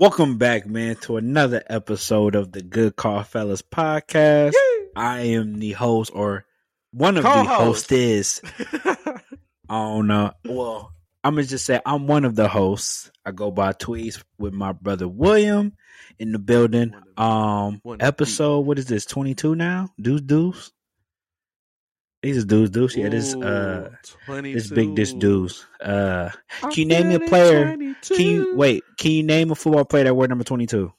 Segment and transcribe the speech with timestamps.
[0.00, 4.54] Welcome back, man, to another episode of the Good Call Fellas podcast.
[4.96, 6.46] I am the host, or
[6.90, 7.90] one of the Co-host.
[7.90, 8.40] hostess.
[9.68, 10.32] I don't know.
[10.46, 13.10] Well, I'm gonna just say I'm one of the hosts.
[13.26, 15.74] I go by tweets with my brother William
[16.18, 16.94] in the building.
[17.18, 19.04] Um, episode what is this?
[19.04, 19.90] 22 now?
[20.00, 20.72] Deuce Deuce.
[22.22, 22.96] These is Deuce Deuce.
[22.96, 23.90] Yeah, this uh,
[24.28, 25.66] this big this Deuce.
[25.80, 26.30] Uh,
[26.60, 27.76] can you name me a player?
[27.76, 28.82] Can you wait?
[29.00, 30.92] Can you name a football player that wore number 22?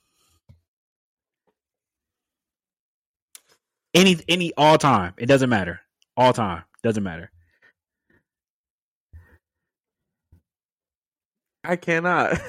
[3.93, 5.13] Any any all time.
[5.20, 5.81] It doesn't matter.
[6.17, 7.31] All time doesn't matter.
[11.63, 12.31] I cannot.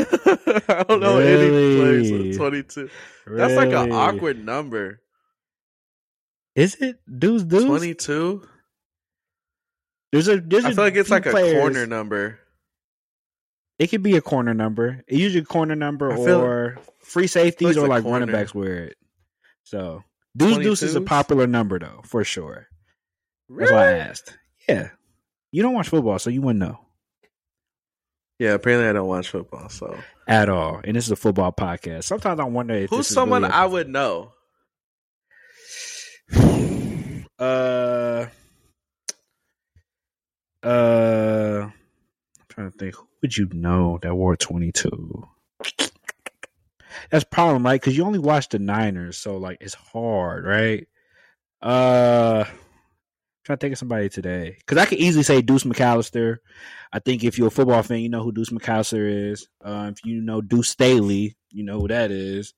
[0.68, 2.88] I don't know any players with 22.
[3.26, 5.00] That's like an awkward number.
[6.56, 7.64] Is it Dudes, Deuce?
[7.64, 8.48] 22?
[10.12, 12.38] There's a there's I a feel like it's like a players- corner number.
[13.82, 15.02] It could be a corner number.
[15.08, 18.96] It usually a corner number or free safeties or like running backs wear it.
[19.64, 20.04] So
[20.36, 22.68] Deuce Deuce is a popular number though, for sure.
[23.48, 24.38] That's why I asked.
[24.68, 24.90] Yeah.
[25.50, 26.78] You don't watch football, so you wouldn't know.
[28.38, 29.68] Yeah, apparently I don't watch football.
[29.68, 30.80] So At all.
[30.84, 32.04] And this is a football podcast.
[32.04, 34.32] Sometimes I wonder if who's this is someone really I would know?
[37.38, 38.26] Uh,
[40.62, 41.72] uh, I'm
[42.48, 42.94] trying to think.
[43.22, 45.28] Would you know that wore 22?
[47.10, 47.80] That's problem, right?
[47.80, 50.86] Because you only watch the Niners, so like it's hard, right?
[51.60, 52.44] Uh,
[53.44, 56.38] trying to think of somebody today because I could easily say Deuce McAllister.
[56.92, 59.48] I think if you're a football fan, you know who Deuce McAllister is.
[59.64, 62.54] Uh, if you know Deuce Staley, you know who that is.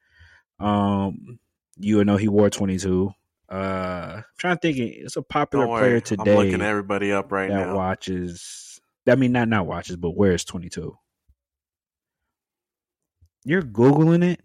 [0.59, 1.39] Um,
[1.79, 3.13] you would know he wore 22.
[3.51, 4.79] Uh, I'm trying to think.
[4.79, 7.77] It's a popular player today I'm looking everybody up right that now.
[7.77, 8.64] watches.
[9.07, 10.97] I mean, not not watches, but wears 22.
[13.45, 14.41] You're googling it.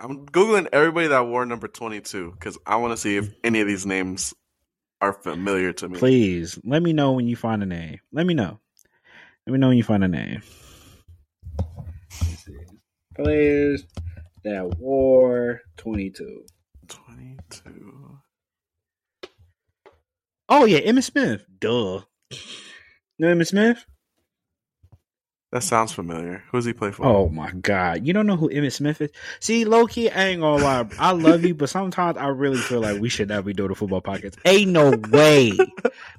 [0.00, 3.68] I'm googling everybody that wore number 22 because I want to see if any of
[3.68, 4.34] these names
[5.00, 5.98] are familiar to me.
[5.98, 8.00] Please let me know when you find a name.
[8.12, 8.58] Let me know.
[9.46, 10.42] Let me know when you find a name.
[13.14, 13.84] Players
[14.42, 16.44] that wore 22.
[16.88, 18.18] 22.
[20.48, 21.44] Oh yeah, Emmitt Smith.
[21.58, 22.00] Duh.
[23.18, 23.84] Know Smith?
[25.54, 26.42] That sounds familiar.
[26.50, 27.06] Who does he play for?
[27.06, 29.10] Oh my god, you don't know who Emmitt Smith is?
[29.38, 30.84] See, low key, I ain't gonna lie.
[30.98, 33.76] I love you, but sometimes I really feel like we should not be doing a
[33.76, 34.34] football podcast.
[34.44, 35.56] Ain't no way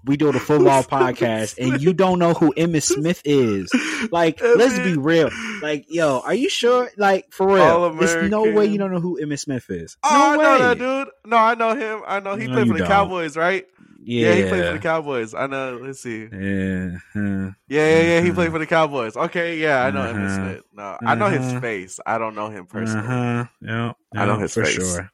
[0.05, 3.69] we do the football podcast and you don't know who Emmitt Smith is.
[4.09, 5.29] Like, let's be real.
[5.61, 6.89] Like, yo, are you sure?
[6.95, 9.97] Like, for real, there's no way you don't know who Emmitt Smith is.
[10.01, 10.43] Oh, no I way.
[10.43, 11.13] know that dude.
[11.25, 12.03] No, I know him.
[12.07, 12.87] I know he No, played for the don't.
[12.87, 13.65] Cowboys, right?
[14.07, 15.33] Yeah, he played for the Cowboys.
[15.33, 15.79] I know.
[15.81, 16.27] Let's see.
[16.31, 16.97] Yeah.
[17.15, 18.21] Yeah, yeah, yeah.
[18.21, 19.17] He played for the Cowboys.
[19.17, 20.35] Okay, yeah, I know Emmitt Uh-huh.
[20.35, 20.63] Smith.
[20.73, 21.59] No, I know his Uh-huh.
[21.61, 21.99] face.
[22.05, 23.07] I don't know him personally.
[23.07, 23.45] Uh-huh.
[23.61, 24.73] Yeah, I know yeah, his for face.
[24.75, 25.11] sure.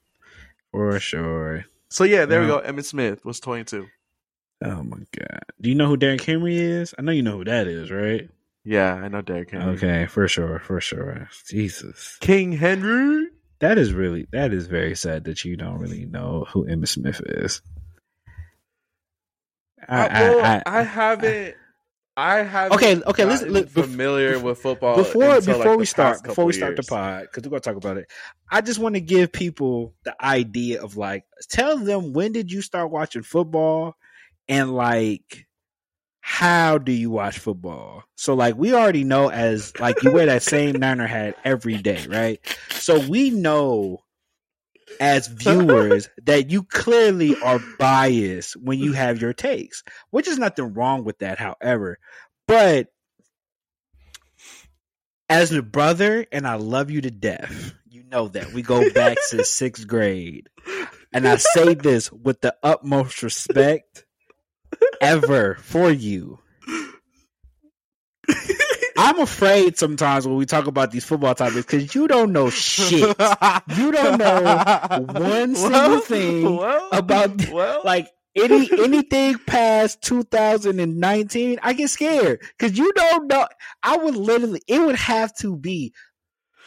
[0.72, 1.66] For sure.
[1.90, 2.60] So yeah, there we go.
[2.62, 3.88] Emmitt Smith was 22.
[4.64, 5.42] Oh my god.
[5.60, 6.94] Do you know who Derrick Henry is?
[7.00, 8.30] I know you know who that is, right?
[8.64, 9.74] Yeah, I know Derrick Henry.
[9.76, 11.28] Okay, for sure, for sure.
[11.48, 12.18] Jesus.
[12.20, 13.28] King Henry.
[13.60, 17.22] That is really that is very sad that you don't really know who Emmitt Smith
[17.26, 17.62] is.
[19.88, 21.56] I, uh, I, well, I, I, I, haven't.
[22.18, 22.76] I haven't.
[22.76, 26.46] Okay, okay, let's- look, familiar bef- with football before until, before like, we start before
[26.46, 28.12] we start the pod because we're gonna talk about it.
[28.52, 32.62] I just want to give people the idea of like tell them when did you
[32.62, 33.96] start watching football
[34.50, 35.48] and like
[36.20, 38.04] how do you watch football?
[38.16, 42.06] So like we already know as like you wear that same Niner hat every day,
[42.08, 42.40] right?
[42.72, 44.04] So we know
[45.00, 50.74] as viewers that you clearly are biased when you have your takes, which is nothing
[50.74, 51.98] wrong with that, however.
[52.48, 52.88] But
[55.30, 59.18] as a brother, and I love you to death, you know that we go back
[59.30, 60.50] to sixth grade.
[61.14, 64.06] And I say this with the utmost respect
[65.02, 66.40] ever for you.
[68.98, 73.02] I'm afraid sometimes when we talk about these football topics because you don't know shit.
[73.76, 81.74] You don't know one single thing well, about well, like any anything past 2019 i
[81.74, 83.46] get scared because you don't know
[83.84, 85.94] i would literally it would have to be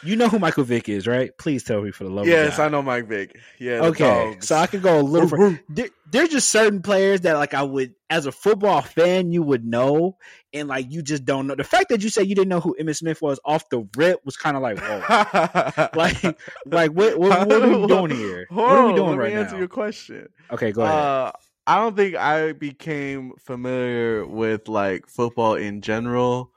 [0.03, 2.39] you know who michael vick is right please tell me for the love yes, of
[2.39, 2.49] God.
[2.49, 3.37] Yes, I know Mike Vick.
[3.59, 4.47] Yeah, okay dogs.
[4.47, 7.63] so i could go a little further there, there's just certain players that like i
[7.63, 10.17] would as a football fan you would know
[10.53, 12.75] and like you just don't know the fact that you said you didn't know who
[12.79, 17.47] Emmitt smith was off the rip was kind of like whoa like like what, what,
[17.47, 19.59] what are we doing here Hold what are we doing let right me answer now
[19.59, 20.27] your question.
[20.51, 21.31] okay go ahead Uh,
[21.67, 26.51] I don't think I became familiar with like football in general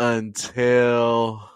[0.00, 1.50] until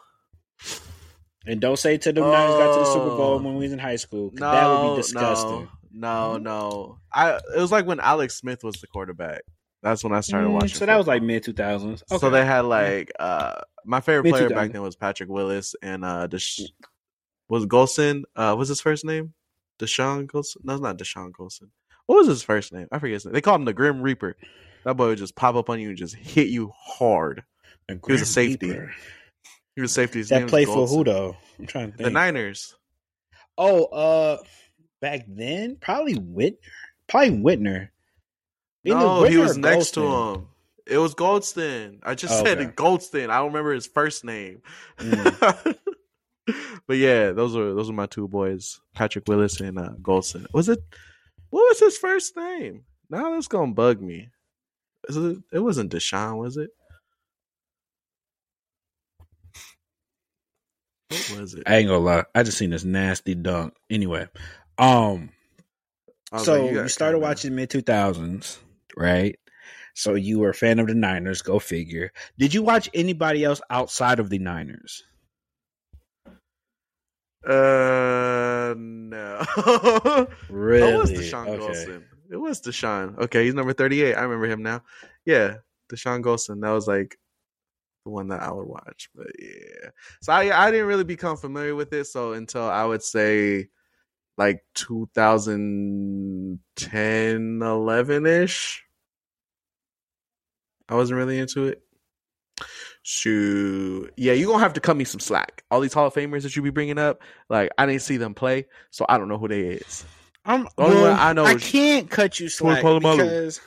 [1.47, 3.37] And don't say to the Niners got to the Super Bowl Oh.
[3.43, 4.31] when we was in high school.
[4.35, 5.69] No, that would be disgusting.
[5.93, 6.99] No, no, no.
[7.13, 9.43] I it was like when Alex Smith was the quarterback.
[9.83, 10.69] That's when I started Mm, watching.
[10.77, 12.05] so that was like mid two thousands.
[12.07, 16.29] So they had like uh my favorite player back then was Patrick Willis and uh
[16.29, 16.69] Desha-
[17.49, 18.23] was Goldson.
[18.37, 19.35] Uh what's his first name?
[19.81, 20.59] Dashon Goldson?
[20.63, 21.71] No, it's not Dashon Goldson.
[22.07, 22.87] What was his first name?
[22.93, 23.35] I forget his name.
[23.35, 24.37] They called him the Grim Reaper.
[24.85, 27.43] That boy would just pop up on you and just hit you hard.
[27.89, 28.79] He was a safety.
[29.75, 30.19] He was safety.
[30.21, 31.37] His That played for who though?
[31.59, 32.05] I'm trying to think.
[32.07, 32.75] The Niners.
[33.57, 34.39] Oh, uh,
[35.01, 36.59] back then probably Whit,
[37.09, 37.89] probably Whitner.
[38.85, 40.49] Either No, he was next to him.
[40.87, 42.01] It was Goldson.
[42.03, 42.71] I just Oh, said okay.
[42.73, 43.31] Goldson.
[43.31, 44.63] I don't remember his first name.
[44.99, 45.77] Mm.
[46.87, 50.47] but yeah, those are those are my two boys, Patrick Willis and uh, Goldson.
[50.53, 50.81] Was it?
[51.51, 52.85] What was his first name?
[53.09, 54.31] Now that's gonna bug me.
[55.09, 55.39] Is it?
[55.53, 56.71] It wasn't Dashon, was it?
[61.13, 61.65] What was it?
[61.67, 62.25] I ain't gonna lie.
[62.35, 63.75] I just seen this nasty dunk.
[63.91, 64.29] Anyway,
[64.79, 65.31] um,
[66.37, 68.59] so like, you, got started watching mid two thousands,
[68.97, 69.39] right?
[69.95, 71.43] So you were a fan of the Niners.
[71.43, 72.13] Go figure.
[72.39, 75.05] Did you watch anybody else outside of the Niners?
[77.47, 79.45] Uh, no.
[80.49, 80.93] Really?
[80.93, 81.59] It was Dashon Okay.
[81.59, 82.03] Goldson.
[82.31, 83.19] It was Dashon.
[83.19, 84.15] Okay, he's number 38.
[84.15, 84.83] I remember him now.
[85.27, 85.57] Yeah,
[85.93, 86.61] Dashon Goldson.
[86.61, 87.19] That was like
[88.05, 89.09] the one that I would watch.
[89.15, 89.91] But yeah.
[90.23, 92.07] So I I didn't really become familiar with it.
[92.07, 93.69] So until I would say
[94.39, 98.85] like 2010, 11 ish,
[100.89, 101.83] I wasn't really into it.
[103.03, 104.13] Shoot.
[104.17, 105.65] Yeah, you're going to have to cut me some slack.
[105.71, 108.33] All these Hall of Famers that you be bringing up, like, I didn't see them
[108.33, 110.05] play, so I don't know who they is.
[110.45, 113.61] I'm, The only well, one I know I can't cut you slack because,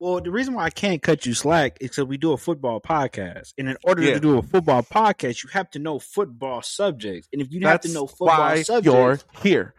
[0.00, 2.80] well, the reason why I can't cut you slack is because we do a football
[2.80, 4.14] podcast, and in order Yeah.
[4.14, 7.70] to do a football podcast, you have to know football subjects, and if you don't
[7.70, 9.74] have to know football why subjects, you're here.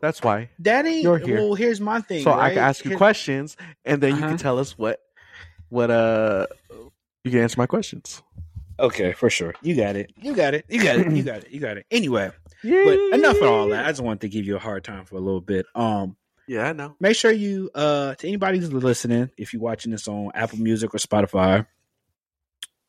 [0.00, 0.50] That's why.
[0.60, 1.02] that ain't.
[1.02, 1.36] you're here.
[1.38, 2.22] Well, here's my thing.
[2.24, 4.28] so I can ask you Here- questions, and then you Uh-huh.
[4.28, 5.00] can tell us what,
[5.70, 6.46] what uh,
[7.24, 8.22] you can answer my questions.
[8.80, 9.54] Okay, for sure.
[9.60, 10.12] You got it.
[10.16, 10.64] You got it.
[10.68, 11.10] You got it.
[11.10, 11.50] You got it.
[11.50, 11.86] You got it.
[11.90, 12.30] Anyway,
[12.62, 12.84] Yeah.
[12.84, 13.84] but enough of all that.
[13.84, 15.66] I just wanted to give you a hard time for a little bit.
[15.74, 16.16] Um,
[16.48, 16.96] Yeah, I know.
[16.98, 20.94] make sure you uh to anybody who's listening if you're watching this on apple music
[20.94, 21.66] or spotify.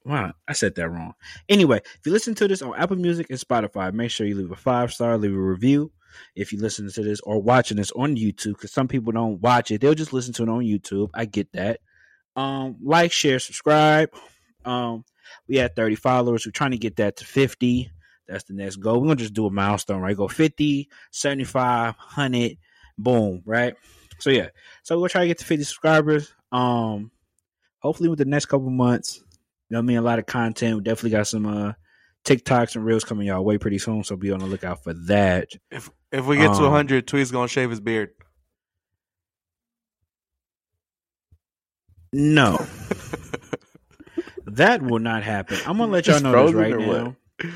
[0.05, 1.13] Wow i said that wrong.
[1.49, 4.51] Anyway if you listen to this on apple music and spotify make sure you leave
[4.51, 5.91] a five star leave a review
[6.35, 9.69] if you listen to this or watching this on youtube because some people don't watch
[9.71, 9.81] it.
[9.81, 11.09] They'll just listen to it on youtube.
[11.13, 11.81] I get that.
[12.37, 14.09] Um like share subscribe.
[14.63, 15.03] Um
[15.47, 16.45] we had 30 followers.
[16.45, 17.91] We're trying to get that to 50
[18.25, 19.01] that's the next goal.
[19.01, 20.15] We're gonna just do a milestone right?
[20.15, 22.57] Go 50 75 100
[23.03, 23.75] boom right?
[24.19, 24.49] So yeah.
[24.83, 26.33] So we'll try to get to 50 subscribers.
[26.51, 27.11] Um
[27.79, 29.17] hopefully with the next couple months
[29.69, 29.97] you know i mean?
[29.97, 30.75] A lot of content.
[30.75, 31.73] We definitely got some uh
[32.25, 35.49] tiktoks and reels coming y'all way pretty soon so be on the lookout for that.
[35.71, 38.09] If if we get to Um, 100, Tweet's gonna shave his beard.
[42.11, 42.57] no.
[44.53, 45.59] That will not happen.
[45.67, 47.51] I'm gonna let y'all know this right now what?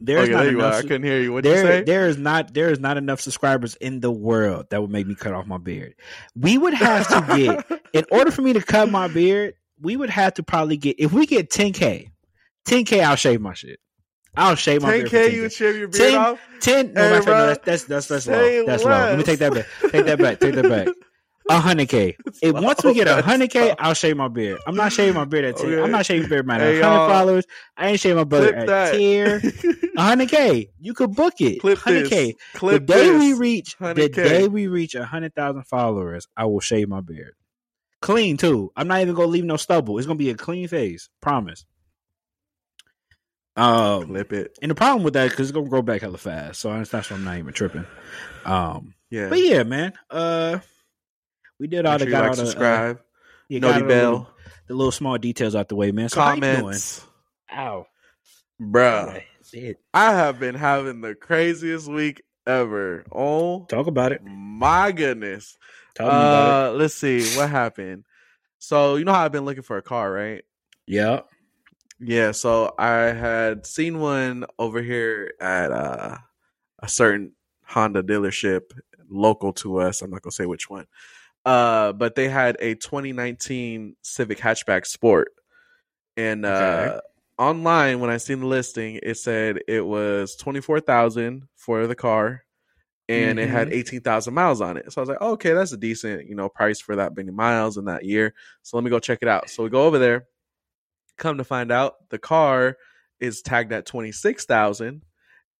[0.00, 0.66] There's okay, not there you are.
[0.66, 1.32] enough I couldn't hear you.
[1.32, 1.82] What you there, say?
[1.84, 5.14] there is not there is not enough subscribers in the world that would make me
[5.14, 5.94] cut off my beard.
[6.34, 10.10] We would have to get in order for me to cut my beard, we would
[10.10, 12.10] have to probably get if we get 10k,
[12.66, 13.80] 10k, I'll shave my shit.
[14.36, 15.32] I'll shave my 10k, 10K.
[15.32, 16.40] you would shave your beard 10 off.
[16.60, 18.66] 10 no, Hey, no that's that's that's that's low.
[18.66, 18.90] That's low.
[18.90, 19.66] Let me take that back.
[19.90, 20.40] Take that back.
[20.40, 20.88] Take that back.
[21.60, 22.16] hundred k.
[22.42, 23.74] If once we get That's hundred k.
[23.78, 24.60] I'll shave my beard.
[24.66, 25.66] I'm not shaving my beard at ten.
[25.72, 25.82] Okay.
[25.82, 26.60] I'm not shaving my beard man.
[26.60, 27.44] Hey, hundred followers.
[27.76, 28.92] I ain't shaving my beard at that.
[28.94, 29.42] tier.
[29.96, 30.70] hundred k.
[30.78, 31.60] You could book it.
[31.78, 32.34] Hundred k.
[32.60, 33.18] The day this.
[33.20, 33.94] we reach the 100K.
[33.94, 37.34] the day we reach hundred thousand followers, I will shave my beard.
[38.00, 38.72] Clean too.
[38.76, 39.98] I'm not even gonna leave no stubble.
[39.98, 41.08] It's gonna be a clean face.
[41.20, 41.64] Promise.
[43.56, 44.58] Um, Clip it.
[44.62, 47.10] and the problem with that because it's gonna grow back hella fast, so that's that's
[47.10, 47.84] why I'm not even tripping.
[48.46, 49.28] Um, Yeah.
[49.28, 49.92] but yeah, man.
[50.08, 50.60] Uh,
[51.60, 53.00] we did all Make the sure got like, all the uh, subscribe,
[53.48, 54.30] yeah, got all noti the bell, little-
[54.66, 56.08] the little small details out the way, man.
[56.08, 56.56] So how you doing?
[56.60, 57.06] comments,
[57.52, 57.86] Ow,
[58.60, 59.22] bruh.
[59.94, 63.04] I have been having the craziest week ever.
[63.12, 64.22] Oh Talk about it.
[64.24, 65.56] my goodness.
[65.94, 66.74] Tell me about it.
[66.74, 68.04] Uh, let's see what happened.
[68.58, 70.44] So you know how I've been looking for a car, right?
[70.86, 71.20] Yeah.
[71.98, 76.16] Yeah, so I had seen one over here at uh,
[76.78, 77.32] a certain
[77.64, 78.70] Honda dealership
[79.10, 80.00] local to us.
[80.00, 80.86] I'm not gonna say which one.
[81.44, 85.32] Uh, but they had a 2019 Civic Hatchback Sport,
[86.16, 87.00] and uh,
[87.38, 92.44] online when I seen the listing, it said it was 24,000 for the car,
[93.08, 94.92] and it had 18,000 miles on it.
[94.92, 97.30] So I was like, oh, okay, that's a decent you know price for that many
[97.30, 98.34] miles in that year.
[98.62, 99.48] So let me go check it out.
[99.50, 100.26] So we go over there.
[101.16, 102.76] Come to find out, the car
[103.18, 105.02] is tagged at 26,000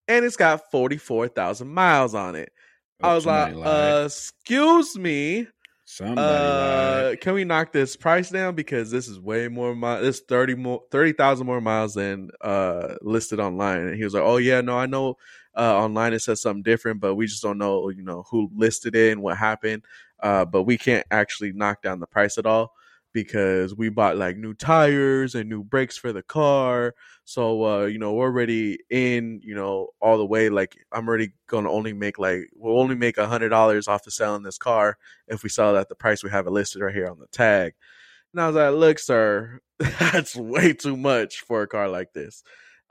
[0.08, 2.50] and it's got 44,000 miles on it.
[3.02, 5.46] I was like, uh, excuse me.
[5.96, 7.18] Somebody Uh, lied.
[7.20, 10.02] can we knock this price down because this is way more miles.
[10.02, 13.86] This thirty more thirty thousand more miles than uh listed online.
[13.86, 15.16] And he was like, "Oh yeah, no, I know
[15.56, 18.94] uh online it says something different, but we just don't know, you know, who listed
[18.96, 19.84] it and what happened.
[20.20, 22.72] Uh, but we can't actually knock down the price at all."
[23.12, 27.98] Because we bought like new tires and new brakes for the car, so uh, you
[27.98, 30.48] know we're already in, you know, all the way.
[30.48, 34.12] Like I'm already gonna only make like we'll only make a hundred dollars off of
[34.12, 36.94] selling this car, if we sell it at the price we have it listed right
[36.94, 37.74] here on the tag.
[38.32, 42.44] And I was like, look, sir, that's way too much for a car like this.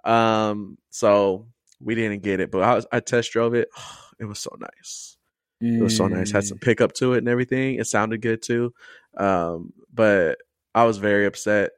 [0.03, 1.47] Um, so
[1.79, 3.69] we didn't get it, but I, was, I test drove it.
[4.19, 5.15] It was so nice.
[5.61, 6.31] It was so nice.
[6.31, 6.61] Had some Mm.
[6.61, 7.75] pickup to it and everything.
[7.75, 8.73] It sounded good too.
[9.15, 10.37] Um, but
[10.75, 11.71] I was very upset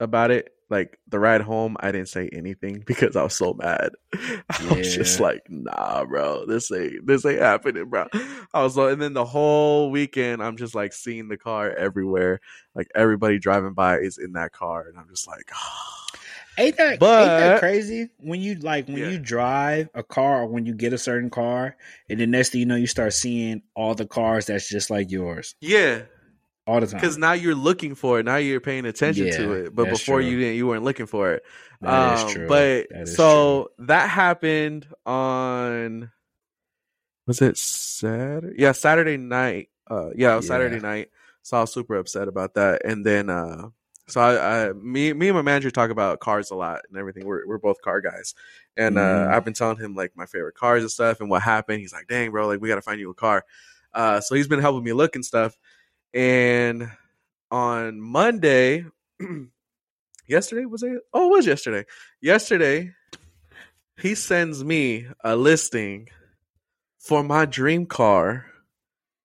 [0.00, 0.50] about it.
[0.70, 3.90] Like the ride home, I didn't say anything because I was so mad.
[4.14, 8.06] I was just like, nah, bro, this ain't this ain't happening, bro.
[8.52, 12.40] I was like, and then the whole weekend, I'm just like seeing the car everywhere.
[12.74, 15.50] Like everybody driving by is in that car, and I'm just like,
[16.56, 18.10] Ain't that, ain't But- that crazy?
[18.18, 19.08] When you like when Yeah.
[19.10, 21.76] you drive a car or when you get a certain car,
[22.08, 25.10] and the next thing you know, you start seeing all the cars that's just like
[25.10, 26.02] yours yeah,
[26.66, 27.00] all the time.
[27.00, 28.24] because now you're looking for it.
[28.24, 30.30] Now you're paying attention to it, but before true.
[30.30, 31.44] you didn't, you weren't looking for it.
[31.80, 32.48] That is Um, true.
[32.48, 36.10] But That is so that happened on
[37.26, 38.56] was it Saturday?
[38.58, 39.70] Yeah, Saturday night.
[39.90, 41.10] Uh yeah, it was Saturday night.
[41.42, 42.84] So I was super upset about that.
[42.84, 43.68] And then uh
[44.06, 47.24] so I, I me me and my manager talk about cars a lot and everything.
[47.26, 48.34] We're we're both car guys.
[48.76, 49.26] And Mhm.
[49.28, 51.80] uh I've been telling him like my favorite cars and stuff and what happened.
[51.80, 53.44] He's like, dang bro, like we gotta find you a car.
[53.92, 55.56] Uh so he's been helping me look and stuff.
[56.14, 56.90] And
[57.50, 58.86] on Monday
[60.28, 61.00] yesterday was it?
[61.12, 61.84] Oh, it was yesterday.
[62.20, 62.92] Yesterday,
[64.00, 66.08] he sends me a listing
[67.00, 68.46] for my dream car,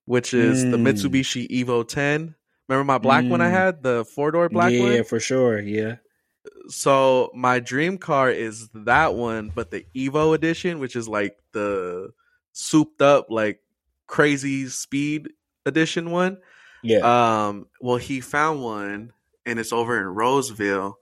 [0.06, 0.84] which is the Mm.
[0.94, 2.36] Mitsubishi Evo 10.
[2.68, 3.52] Remember my black one I Mm.
[3.52, 4.92] had, the four door black yeah, one.
[4.94, 5.60] Yeah, for sure.
[5.60, 5.98] Yeah.
[6.70, 12.12] So my dream car is that one, but the Evo edition, which is like the
[12.54, 13.60] souped up, like
[14.08, 15.30] crazy speed
[15.66, 16.40] edition one.
[16.84, 17.00] Yeah.
[17.48, 19.14] Um, well, he found one,
[19.46, 20.98] and it's over in Roseville,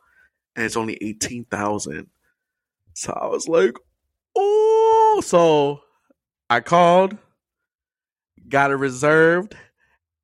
[0.56, 2.08] and it's only eighteen thousand.
[2.94, 3.74] So I was like,
[4.36, 5.82] "Oh!" So
[6.50, 7.18] I called,
[8.50, 9.56] got it reserved,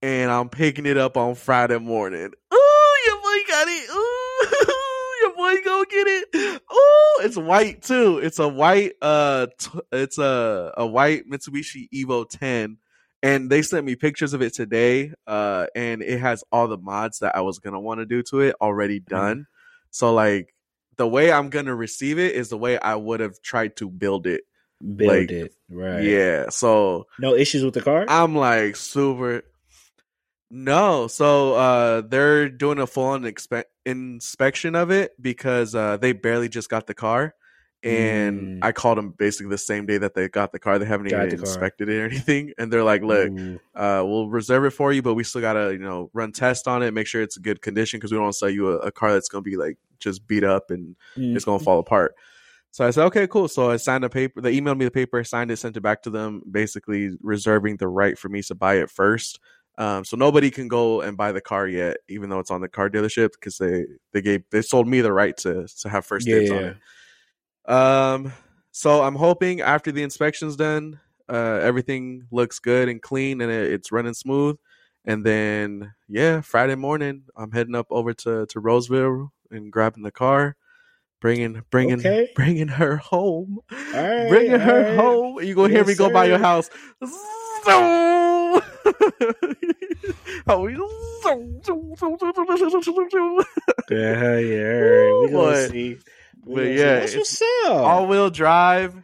[0.01, 2.31] and I'm picking it up on Friday morning.
[2.51, 3.89] Oh, your boy got it!
[3.91, 6.62] Ooh, your boy go get it!
[6.69, 8.19] Oh, it's white too.
[8.19, 12.77] It's a white, uh, t- it's a a white Mitsubishi Evo 10
[13.23, 17.19] and they sent me pictures of it today uh and it has all the mods
[17.19, 19.47] that i was gonna want to do to it already done
[19.89, 20.53] so like
[20.97, 24.27] the way i'm gonna receive it is the way i would have tried to build
[24.27, 24.43] it
[24.95, 25.53] Build like, it.
[25.69, 26.03] Right.
[26.03, 28.05] yeah so No issues with the car?
[28.09, 29.43] i'm like super
[30.51, 36.11] no so uh they're doing a full on expe- inspection of it because uh they
[36.11, 37.33] barely just got the car
[37.83, 38.59] and Mm.
[38.61, 40.79] I called them basically the same day that they got the car.
[40.79, 41.39] They haven't Got even the car.
[41.39, 43.33] inspected it or anything, and they're like, "Look,
[43.75, 46.83] uh, we'll reserve it for you, but we still gotta, you know, run tests on
[46.83, 48.77] it, make sure it's a good condition because we don't want to sell you a,
[48.79, 51.35] a car that's gonna be like just beat up and Mm.
[51.35, 52.15] it's gonna fall apart.
[52.71, 53.47] So I said, okay, cool.
[53.47, 54.41] So I signed a paper.
[54.41, 57.87] They emailed me the paper, signed it, sent it back to them, basically reserving the
[57.87, 59.39] right for me to buy it first.
[59.77, 62.69] Um, so nobody can go and buy the car yet, even though it's on the
[62.69, 66.27] car dealership, because they they gave they sold me the right to to have first
[66.27, 66.77] Yeah, dibs on it.
[67.65, 68.34] Um,
[68.72, 73.72] so I'm hoping after the inspection's done, uh, everything looks good and clean and it,
[73.72, 74.58] it's running smooth.
[75.05, 80.12] And then yeah, Friday morning I'm heading up over to to Roseville and grabbing the
[80.12, 80.55] car,
[81.22, 82.29] bringing bringing Okay.
[82.36, 83.60] bringing her home,
[83.93, 84.96] right, bringing her right.
[84.96, 85.43] home.
[85.43, 86.70] You gonna hear Yes, me go by your house.
[87.65, 88.60] So-
[90.60, 90.75] we-
[93.89, 95.13] Yeah, yeah.
[95.22, 95.98] We gonna see.
[96.45, 97.71] But yeah, that's what's up.
[97.71, 98.95] all wheel drive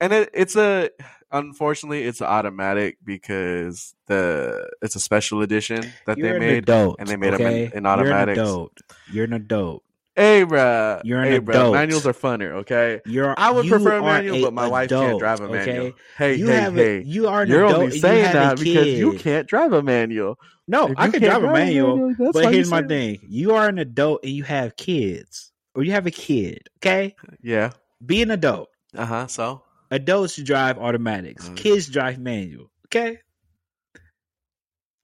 [0.00, 0.90] and it, it's a
[1.30, 6.96] unfortunately it's automatic because the it's a special edition that You're they an made adult,
[6.98, 7.70] and they made 'em in- okay?
[7.76, 8.78] in You're an adult.
[9.12, 9.82] You're an adult.
[10.16, 11.74] hey bruh You're an hey bruh adult.
[11.74, 13.34] manuals are funner okay You're.
[13.38, 15.96] i would you prefer a manual but my wife can't drive a manual Okay.
[16.16, 17.82] hey you hey have hey a, you are an you're adult.
[17.84, 21.44] only saying that because you can't drive a manual No, If I can can't drive
[21.44, 22.14] a manual.
[22.16, 25.92] why But here's my thing: you are an adult and you have kids, or you
[25.92, 26.68] have a kid.
[26.78, 27.70] Okay, yeah
[28.04, 28.68] be an adult.
[28.96, 31.48] uh-huh so Adults drive automatics.
[31.48, 31.56] Mm.
[31.56, 32.70] Kids drive manual.
[32.86, 33.18] Okay,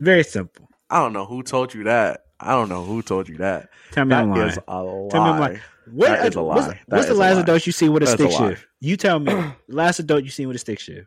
[0.01, 0.69] very simple.
[0.91, 4.05] i don't know who told you that i don't know who told you that Tell
[4.05, 4.49] me That I'm lying.
[4.51, 5.61] is a lie Tell me I'm lying.
[5.93, 6.81] What, That is a what's- lie.
[6.89, 8.49] That What's the a last adult you see with a That's stick lie.
[8.51, 8.67] shift?
[8.81, 9.33] You tell me.
[9.69, 11.07] last adult you seen with a stick shift?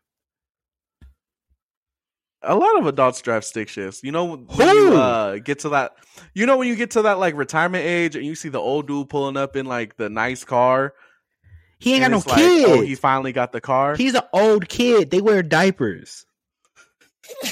[2.44, 4.04] A lot of adults drive stick shifts.
[4.04, 5.94] You know when you uh, get to that.
[6.34, 8.88] You know when you get to that like retirement age and you see the old
[8.88, 10.94] dude pulling up in like the nice car.
[11.80, 12.70] He ain't got no like, kids.
[12.70, 13.96] oh, he finally got the car.
[13.96, 15.12] He's an old kid.
[15.12, 16.26] They wear diapers.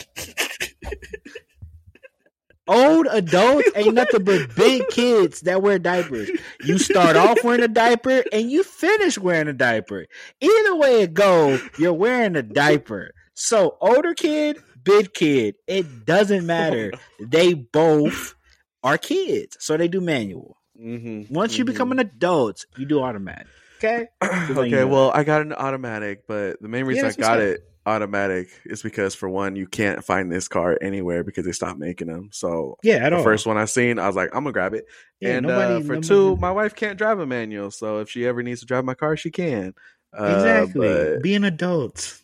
[2.67, 6.29] old adults ain't nothing but big kids that wear diapers.
[6.63, 10.07] You start off wearing a diaper and you finish wearing a diaper.
[10.41, 13.11] Either way it go, you're wearing a diaper.
[13.33, 16.91] So older kid, big kid, it doesn't matter.
[17.19, 18.35] They both
[18.83, 19.57] are kids.
[19.59, 20.57] So they do manual.
[20.79, 21.33] mm-hmm.
[21.33, 23.47] Once you become an adult, you do automatic.
[23.79, 24.07] Okay?
[24.23, 24.87] letting you okay, know.
[24.87, 27.43] well, I got an automatic, but the main reason I got up.
[27.43, 31.77] it automatic is because for one, you can't find this car anywhere because they stopped
[31.77, 32.29] making them.
[32.31, 33.23] So Yeah, at the all.
[33.23, 34.85] first one I seen, I was like, I'm gonna grab it.
[35.19, 38.09] Yeah, and nobody- uh, for nobody- two, my wife can't drive a manual, so if
[38.09, 39.73] she ever needs to drive my car, she can.
[40.17, 40.87] Uh, Exactly.
[40.87, 42.21] but Be an adult.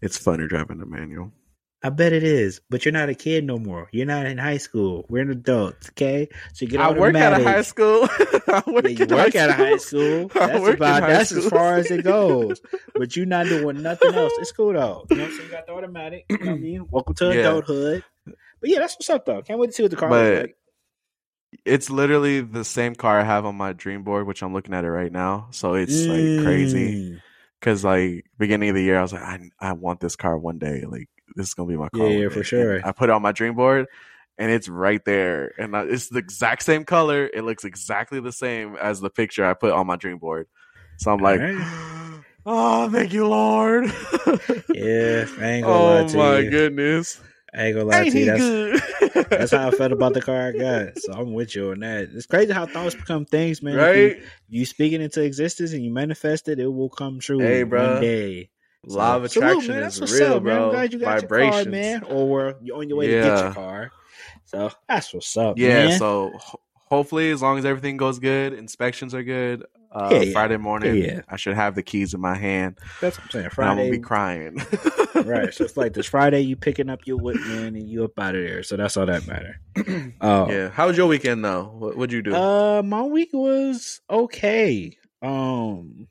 [0.00, 1.32] It's funner driving a manual.
[1.80, 3.88] I bet it is, but you're not a kid no more.
[3.92, 5.06] You're not in high school.
[5.08, 6.28] We're an adults, okay?
[6.52, 8.08] So you get I work at a high school.
[8.48, 10.28] I work, Yeah, you work high at a high school.
[10.28, 10.28] school.
[10.48, 12.60] That's about high that's as far as it goes.
[12.96, 14.32] But you're not doing nothing else.
[14.38, 15.06] It's cool though.
[15.08, 15.48] You know what I'm saying?
[15.50, 16.24] You got the automatic.
[16.28, 16.86] You know what I mean?
[16.90, 17.30] Welcome to Yeah.
[17.42, 18.04] adulthood.
[18.26, 19.42] But yeah, that's what's up though.
[19.42, 20.56] Can't wait to see what the car But- looks like.
[21.64, 24.84] It's literally the same car I have on my dream board, which I'm looking at
[24.84, 25.46] it right now.
[25.52, 27.12] So it's like crazy.
[27.12, 27.20] Mm.
[27.60, 30.58] Because like beginning of the year, I was like, I I want this car one
[30.58, 30.84] day.
[30.86, 32.06] Like this is gonna be my car.
[32.06, 32.76] Yeah, yeah, for sure.
[32.76, 33.86] And I put it on my dream board,
[34.38, 37.28] and it's right there, and I, it's the exact same color.
[37.32, 40.46] It looks exactly the same as the picture I put on my dream board.
[40.98, 42.24] So I'm like, Alright.
[42.46, 43.84] oh, thank you, Lord.
[44.74, 47.20] Yeah, I ain't gonna oh lie to my goodness.
[47.54, 48.26] I ain't gonna lie Ain't to you.
[48.26, 50.98] That's that's how I felt about the car I got.
[50.98, 52.10] So I'm with you on that.
[52.14, 53.74] It's crazy how thoughts become things, man.
[53.74, 54.16] You- right?
[54.48, 57.70] you speak it into existence and you manifest it, it will come true Hey, one
[57.70, 58.00] bruh.
[58.00, 58.50] day.
[58.86, 59.82] Law of So, salute, attraction man.
[59.82, 60.54] That's is what's real, up, man.
[60.54, 60.64] bro.
[60.64, 61.64] I'm glad you got Vibrations.
[61.64, 62.16] your car, man.
[62.16, 63.90] Or you're on your way to get your car.
[64.46, 65.98] So that's what's up, Yeah, man.
[65.98, 66.38] so
[66.88, 69.64] hopefully, as long as everything goes good, inspections are good.
[69.90, 70.32] Uh, Yeah, yeah.
[70.32, 71.22] Friday morning, Yeah.
[71.28, 72.78] I should have the keys in my hand.
[73.00, 73.50] that's what I'm saying.
[73.50, 74.56] Friday, I'm gonna be crying.
[75.14, 75.52] right?
[75.54, 78.34] So it's like this Friday, you picking up your whip, man, and you up out
[78.34, 78.62] of there.
[78.62, 79.60] So that's all that matter.
[80.20, 80.68] Oh, yeah.
[80.68, 81.64] How was your weekend though?
[81.64, 82.34] What would you do?
[82.34, 84.96] Uh, my week was okay.
[85.22, 86.08] Um,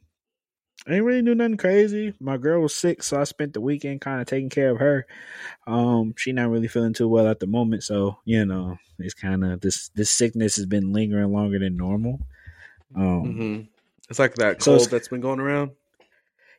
[0.86, 2.14] I didn't really do nothing crazy.
[2.20, 5.06] My girl was sick, so I spent the weekend kind of taking care of her.
[5.68, 9.44] Um, she not really feeling too well at the moment, so you know, it's kind
[9.46, 12.26] of this this sickness has been lingering longer than normal.
[12.96, 13.62] Um, hmm
[14.10, 15.72] It's like that cold it's- that's been going around.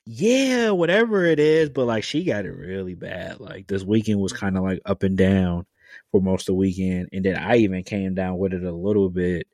[0.04, 3.40] yeah, whatever it is, but like she got it really bad.
[3.40, 5.66] Like this weekend was kind of like up and down
[6.12, 9.08] for most of the weekend, and then I even came down with it a little
[9.10, 9.46] bit,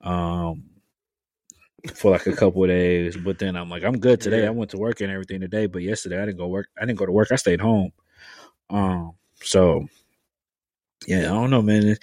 [0.00, 0.64] um,
[1.94, 3.16] for like a couple of days.
[3.16, 4.42] But then I'm like, I'm good today.
[4.42, 4.48] Yeah.
[4.48, 6.68] I went to work and everything today, but yesterday I didn't go work.
[6.80, 7.32] I didn't go to work.
[7.32, 7.92] I stayed home.
[8.70, 9.86] Um, so
[11.06, 11.96] yeah, I don't know, man.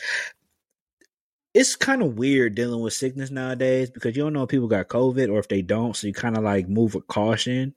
[1.59, 4.87] It's, kind of weird dealing with sickness nowadays because you don't know if people got
[4.87, 7.73] COVID or if they don't, so you kind of like move with caution.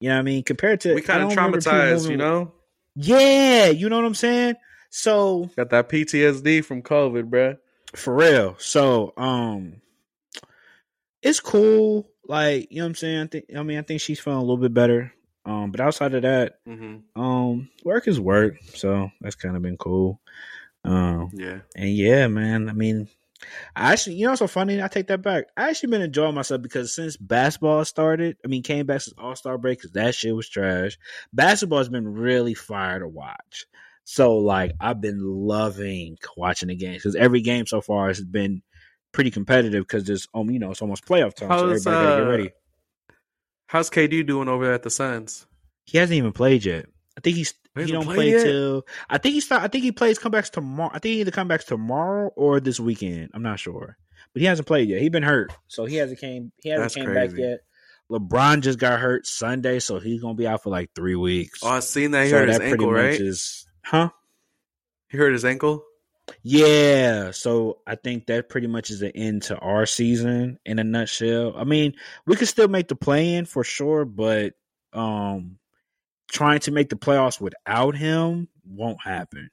[0.00, 0.42] You know what I mean?
[0.42, 2.52] Compared to We kind of don't remember people traumatized, you know.
[2.96, 4.56] Yeah, you know what I'm saying.
[4.90, 7.58] So Got that PTSD from COVID, bruh.
[7.94, 8.56] for real.
[8.58, 9.74] So um,
[11.22, 12.08] it's cool.
[12.26, 13.20] Like you know what I'm saying.
[13.22, 13.44] I think.
[13.56, 15.12] I mean, I think she's feeling a little bit better.
[15.44, 17.20] Um, but outside of that, Mm-hmm.
[17.20, 18.56] um, work is work.
[18.74, 20.20] So that's kind of been cool.
[20.84, 21.60] Um, Yeah.
[21.76, 22.68] And yeah, man.
[22.68, 23.08] I mean,
[23.74, 24.82] I actually, you know, so funny.
[24.82, 25.46] I take that back.
[25.56, 29.36] I actually been enjoying myself because since basketball started, I mean, came back since All
[29.36, 30.98] Star break because that shit was trash.
[31.32, 33.66] Basketball has been really fire to watch.
[34.04, 38.62] So like, I've been loving watching the games because every game so far has been
[39.12, 42.16] pretty competitive because it's um, you know, it's almost playoff time, so How's, everybody gotta
[42.16, 42.50] get uh, ready.
[43.66, 45.46] How's KD doing over there at the Suns?
[45.84, 46.86] He hasn't even played yet.
[47.16, 48.44] I think he's He don't play yet?
[48.44, 49.62] till I think he start.
[49.62, 50.90] I think he plays comebacks tomorrow.
[50.92, 53.30] I think he either comebacks tomorrow or this weekend.
[53.32, 53.96] I'm not sure,
[54.34, 55.00] but he hasn't played yet.
[55.00, 56.52] He been hurt, so he hasn't came.
[56.62, 57.60] He hasn't That's came back yet.
[58.10, 61.60] LeBron just got hurt Sunday, so he's gonna be out for like three weeks.
[61.62, 62.24] Oh, I seen that.
[62.24, 63.18] He so hurt his that pretty ankle, right?
[63.18, 64.10] is, huh?
[65.08, 65.82] He hurt his ankle.
[66.42, 70.84] Yeah, so I think that pretty much is the end to our season in a
[70.84, 71.54] nutshell.
[71.56, 71.94] I mean,
[72.26, 74.52] we could still make the play in for sure, but
[74.92, 75.58] um
[76.32, 79.50] trying to make the playoffs without him won't happen.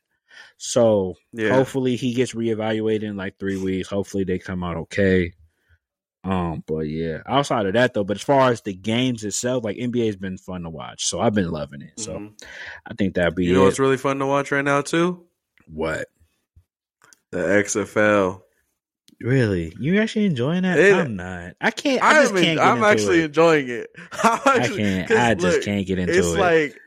[0.57, 1.49] So Yeah.
[1.49, 3.89] hopefully he gets reevaluated in like three weeks.
[3.89, 5.33] Hopefully they come out okay.
[6.23, 9.77] Um, but yeah, outside of that though, but as far as the games itself, like
[9.77, 11.05] NBA has been fun to watch.
[11.05, 11.99] So I've been loving it.
[11.99, 12.41] So Mhm.
[12.85, 13.65] I think that'd be You know it.
[13.65, 15.25] what's really fun to watch right now too?
[15.67, 16.07] what?
[17.31, 18.41] The XFL.
[19.21, 20.79] Really, you actually enjoying that?
[20.79, 21.55] It- I'm not.
[21.59, 22.01] I can't.
[22.01, 22.57] I just I'm, can't.
[22.59, 23.25] Get I'm actually It.
[23.25, 23.89] enjoying it.
[24.23, 25.11] I'm I can't.
[25.11, 26.29] I just look, can't get into it's it.
[26.31, 26.77] It's like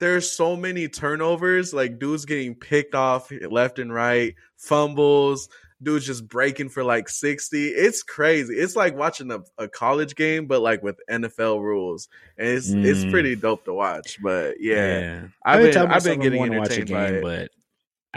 [0.00, 5.48] there's so many turnovers, like dudes getting picked off left and right, fumbles,
[5.82, 7.66] dudes just breaking for like 60.
[7.70, 8.54] It's crazy.
[8.54, 12.08] It's like watching a, a college game, but like with NFL rules.
[12.36, 13.10] And it's it's Mm.
[13.10, 14.18] pretty dope to watch.
[14.22, 17.22] But yeah, I I've been I've been getting wanna watch a entertained by game, it.
[17.24, 17.50] but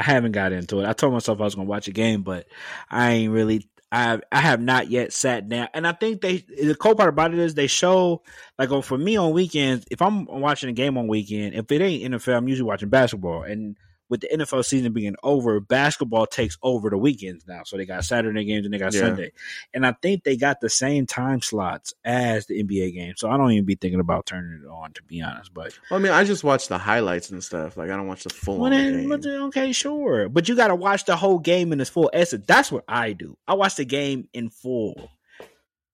[0.01, 0.87] I haven't got into it.
[0.87, 2.47] I told myself I was gonna watch a game, but
[2.89, 3.67] I ain't really.
[3.91, 6.37] I I have not yet sat down, and I think they.
[6.37, 8.23] The cool part about it is they show
[8.57, 9.85] like for me on weekends.
[9.91, 13.43] If I'm watching a game on weekend, if it ain't NFL, I'm usually watching basketball,
[13.43, 13.77] and
[14.11, 17.61] with the NFL season being over, basketball takes over the weekends now.
[17.63, 18.99] So they got Saturday games and they got Yeah.
[18.99, 19.31] Sunday.
[19.73, 23.13] And I think they got the same time slots as the NBA game.
[23.15, 25.53] So I don't even be thinking about turning it on to be honest.
[25.53, 27.77] But Well, I mean, I just watch the highlights and stuff.
[27.77, 29.43] Like I don't watch the full well, then, game.
[29.45, 30.27] okay, sure.
[30.27, 32.43] But you gotta watch the whole game in its full essence.
[32.45, 33.37] That's what I do.
[33.47, 35.09] I watch the game in full.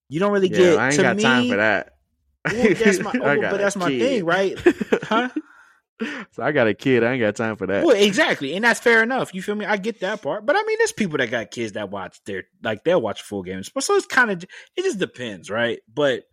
[0.09, 1.93] You don't really yeah, get I ain't to got me, time for that.
[2.51, 4.57] Well, that's my- oh, but that's my thing, right?
[5.03, 5.29] Huh?
[6.31, 7.03] so I got a kid.
[7.03, 7.83] I ain't got time for that.
[7.83, 9.33] Well, exactly, and that's fair enough.
[9.33, 9.65] You feel me?
[9.65, 12.43] I get that part, but I mean, there's people that got kids that watch their
[12.63, 15.79] like they'll watch full games, but so it's kind of it just depends, right?
[15.93, 16.23] But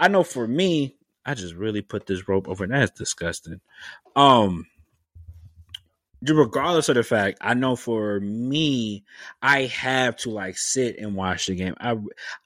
[0.00, 3.60] I know for me, I just really put this rope over, and that's disgusting.
[4.16, 4.66] Um,
[6.26, 9.04] regardless of the fact, I know for me,
[9.42, 11.74] I have to like sit and watch the game.
[11.80, 11.96] I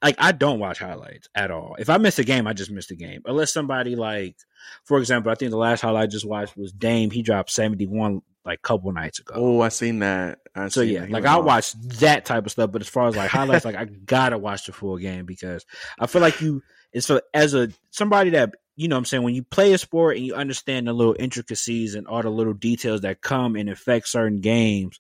[0.03, 1.77] like I don't watch highlights at all.
[1.79, 4.37] If I miss a game, I just miss the game, unless somebody like
[4.85, 7.11] for example, I think the last highlight I just watched was Dame.
[7.11, 9.35] He dropped 71 like couple nights ago.
[9.37, 10.39] oh, I seen that.
[10.55, 11.11] I so seen yeah, that.
[11.11, 13.85] Like I watch that type of stuff, but as far as like highlights, like I
[13.85, 15.67] gotta watch the full game because
[15.99, 16.63] I feel like you
[16.93, 19.79] it's for as a somebody that you know what I'm saying when you play a
[19.79, 23.69] sport and you understand the little intricacies and all the little details that come and
[23.69, 24.97] affect certain games,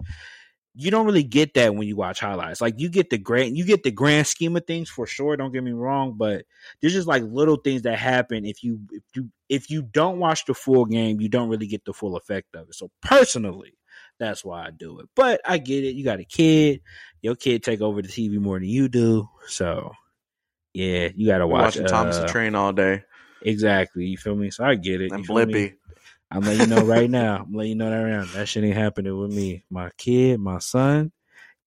[0.75, 2.61] you don't really get that when you watch highlights.
[2.61, 5.53] Like you get the grand you get the grand scheme of things for sure, don't
[5.53, 6.45] get me wrong, but
[6.81, 10.45] there's just like little things that happen if you if you if you don't watch
[10.47, 12.75] the full game, you don't really get the full effect of it.
[12.75, 13.75] So personally,
[14.19, 15.09] that's why I do it.
[15.14, 15.95] But I get it.
[15.95, 16.81] You got a kid.
[17.23, 19.29] Your kid take over the TV more than you do.
[19.47, 19.93] So
[20.75, 23.05] yeah, you got to watch watching Thomas uh, the Train all day
[23.42, 24.07] Exactly.
[24.07, 24.51] You feel me?
[24.51, 25.12] So I get it.
[25.12, 25.53] and you feel me?
[25.53, 25.74] Blippi.
[26.31, 27.37] I'm letting you know right now.
[27.46, 28.24] I'm letting you know that right now.
[28.35, 29.64] That shit ain't happening with me.
[29.70, 31.12] My kid, my son,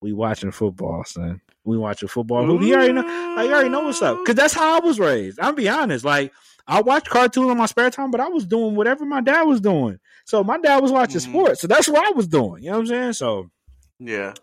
[0.01, 1.41] we watching football, son.
[1.63, 2.45] We watching football.
[2.45, 3.01] Who you already know?
[3.35, 4.17] Like you already know what's up.
[4.25, 5.39] Cause that's how I was raised.
[5.39, 6.03] I'll be honest.
[6.03, 6.33] Like
[6.67, 9.61] I watched cartoons in my spare time, but I was doing whatever my dad was
[9.61, 9.99] doing.
[10.25, 11.23] So my dad was watching Mhm.
[11.25, 11.61] sports.
[11.61, 12.63] So that's what I was doing.
[12.63, 13.13] You know what I'm saying?
[13.13, 13.49] So
[13.99, 14.33] Yeah.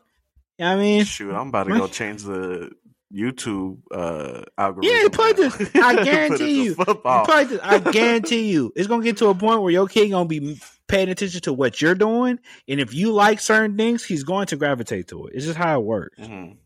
[0.59, 1.05] you know I mean?
[1.05, 2.71] Shoot, I'm about to go change the
[3.15, 4.91] YouTube uh algorithm.
[4.93, 5.33] Yeah, now.
[5.33, 6.71] this- I guarantee you.
[6.71, 10.29] You probably, I guarantee you, it's gonna get to a point where your kid gonna
[10.29, 14.47] be paying attention to what you're doing, and if you like certain things, he's going
[14.47, 15.35] to gravitate to it.
[15.37, 16.19] It's just how it works.
[16.19, 16.57] Mhm.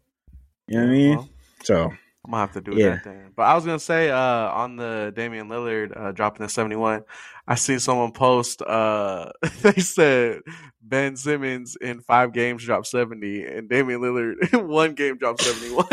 [0.69, 1.17] You know what I mean?
[1.19, 1.29] Well,
[1.65, 1.83] So
[2.25, 2.91] I'm gonna have to do Yeah.
[2.91, 3.33] that then.
[3.37, 7.03] But I was gonna say, uh, on the Damian Lillard uh, dropping the 71,
[7.49, 8.63] I see someone post.
[8.63, 10.41] Uh, they said
[10.81, 15.87] Ben Simmons in five games dropped 70, and Damian Lillard in one game dropped 71.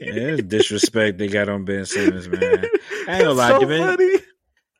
[0.00, 2.40] Yeah, it's disrespect they got on Ben Simmons, man.
[3.08, 4.18] I ain't gonna lie, so Ben- funny.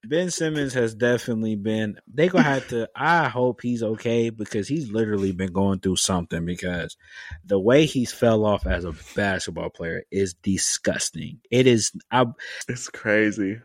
[0.07, 1.99] Ben Simmons has definitely been.
[2.13, 2.89] They gonna have to.
[2.95, 6.45] I hope he's okay because he's literally been going through something.
[6.45, 6.97] Because
[7.45, 11.41] the way he's fell off as a basketball player is disgusting.
[11.51, 11.93] It is.
[12.11, 12.27] I
[12.69, 13.61] It's crazy.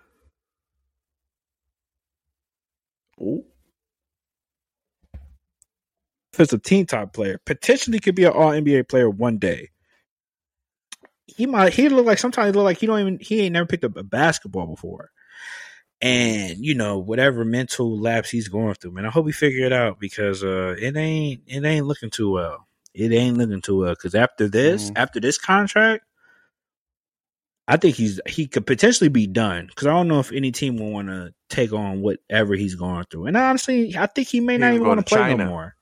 [3.22, 3.44] Ooh.
[6.40, 9.70] as a team top player, potentially could be an all NBA player one day.
[11.38, 13.66] He might he look like sometimes he look like he don't even he ain't never
[13.68, 15.12] picked up a basketball before.
[16.02, 19.06] And you know, whatever mental lapse he's going through, man.
[19.06, 22.68] I hope he figure it out because uh it ain't it ain't looking too well.
[22.94, 23.96] It ain't looking too well.
[23.96, 24.98] Cause after this, Mhm.
[24.98, 26.04] after this contract,
[27.68, 29.70] I think he's he could potentially be done.
[29.76, 33.06] Cause I don't know if any team will want to take on whatever he's going
[33.12, 33.28] through.
[33.28, 35.46] And honestly, I think he may He not even want to play no China.
[35.46, 35.76] more.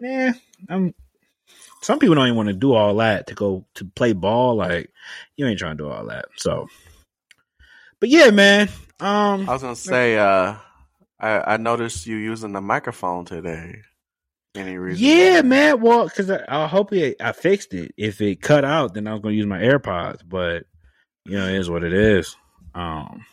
[0.00, 0.32] Yeah,
[0.68, 0.94] I'm.
[1.82, 4.56] Some people don't even want to do all that to go to play ball.
[4.56, 4.90] Like
[5.36, 6.26] you ain't trying to do all that.
[6.36, 6.68] So,
[8.00, 8.68] but yeah, man.
[9.00, 10.56] Um, I was gonna say, uh,
[11.18, 13.82] I, I noticed you using the microphone today.
[14.54, 15.08] Any reason?
[15.08, 15.80] yeah, man.
[15.80, 17.94] Well, because I, I hope it, I fixed it.
[17.96, 20.20] If it cut out, then I was gonna use my AirPods.
[20.28, 20.64] But
[21.24, 22.36] you know, it is what it is.
[22.74, 23.24] Um,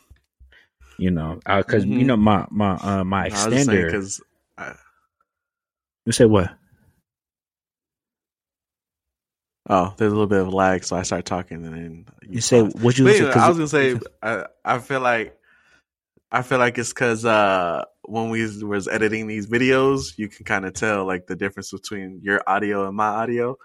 [0.97, 2.05] you know, because you Mhm.
[2.05, 3.85] know my my uh my I was just saying extender.
[3.87, 4.21] because
[6.05, 6.51] You said what?
[9.67, 12.61] Oh, there's a little bit of lag, so I start talking and then You say
[12.61, 13.11] what you?
[13.13, 15.37] Said, I was gonna say, I, I feel like,
[16.31, 20.65] I feel like it's because uh, when we was editing these videos, you can kind
[20.65, 23.57] of tell like the difference between your audio and my audio.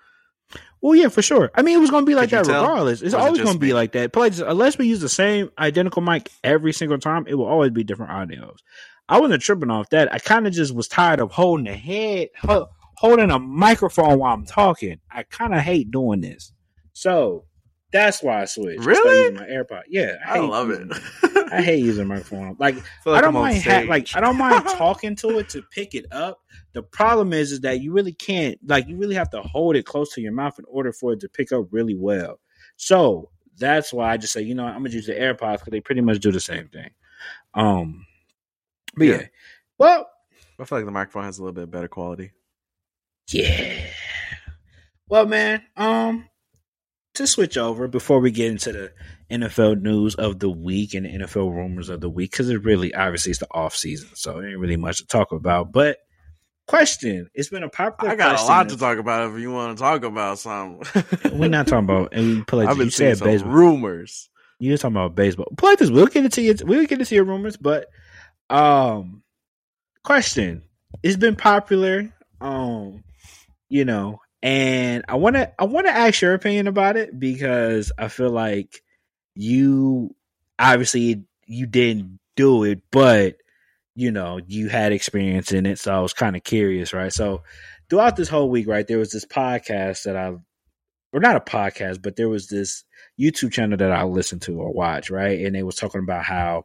[0.80, 1.50] Well, yeah, for sure.
[1.54, 3.02] I mean, it was going to be like Could that regardless.
[3.02, 4.12] It's Or was it always going to be like that.
[4.12, 7.70] But like, unless we use the same identical mic every single time, it will always
[7.70, 8.58] be different audios.
[9.08, 10.12] I wasn't tripping off that.
[10.12, 12.30] I kind of just was tired of holding the head,
[13.02, 15.00] holding a microphone while I'm talking.
[15.10, 16.52] I kind of hate doing this.
[16.92, 17.46] So
[17.92, 18.84] that's why I switched.
[18.84, 19.18] Really?
[19.18, 19.82] using my AirPod.
[19.88, 21.52] Yeah, I hate love using- it.
[21.52, 22.56] I hate using a microphone.
[22.60, 25.96] Like I like don't mind ha- like I don't mind talking to it to pick
[25.96, 26.40] it up.
[26.74, 29.84] The problem is is that you really can't like you really have to hold it
[29.84, 32.38] close to your mouth in order for it to pick up really well.
[32.76, 35.80] So that's why I just say, you know, I'm gonna use the AirPods because they
[35.80, 36.90] pretty much do the same thing.
[37.52, 38.06] Um
[38.96, 39.14] but yeah.
[39.16, 39.26] Yeah.
[39.76, 40.08] Well,
[40.60, 42.30] I feel like the microphone has a little bit better quality.
[43.28, 43.86] Yeah.
[45.08, 46.28] Well man, um
[47.14, 48.92] to switch over before we get into the
[49.30, 52.94] NFL news of the week and the NFL rumors of the week, because it really
[52.94, 55.72] obviously it's the off season, so there ain't really much to talk about.
[55.72, 55.98] But
[56.66, 58.12] question, it's been a popular.
[58.12, 61.04] I got a lot to talk about if you want to talk about something.
[61.38, 62.66] We're not talking about and we play.
[62.66, 63.52] I've been you seeing said some baseball.
[63.52, 64.28] rumors.
[64.58, 65.52] You were talking about baseball.
[65.56, 65.90] Play this.
[65.90, 67.88] We'll get into your, we'll get into your rumors, but
[68.48, 69.22] um,
[70.04, 70.62] question.
[71.02, 72.12] It's been popular.
[72.40, 73.02] Um,
[73.72, 77.90] you know, and I want to I want to ask your opinion about it because
[77.96, 78.82] I feel like
[79.34, 80.14] you
[80.58, 83.36] obviously you didn't do it, but
[83.94, 87.10] you know you had experience in it, so I was kind of curious, right?
[87.10, 87.44] So
[87.88, 90.34] throughout this whole week, right, there was this podcast that I,
[91.14, 92.84] or not a podcast, but there was this
[93.18, 96.64] YouTube channel that I listened to or watch, right, and they was talking about how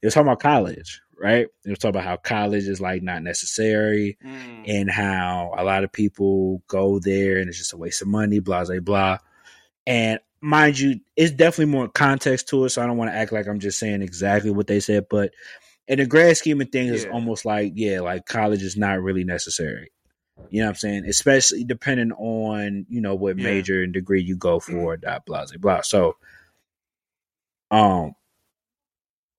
[0.00, 1.46] they was talking about college, right?
[1.64, 4.18] They was talking about how college is like not necessary
[4.64, 8.38] and how a lot of people go there and it's just a waste of money,
[8.40, 9.18] blah blah blah.
[9.86, 13.32] And mind you, it's definitely more context to it, so I don't want to act
[13.32, 15.32] like I'm just saying exactly what they said, but
[15.88, 19.24] in the grand scheme of things, it's almost like yeah, like college is not really
[19.24, 19.90] necessary.
[20.50, 21.04] You know what I'm saying?
[21.06, 23.44] Especially depending on you know what Yeah.
[23.44, 25.56] major and degree you go for, blah blah blah.
[25.58, 25.80] blah.
[25.82, 26.16] So,
[27.70, 28.12] um,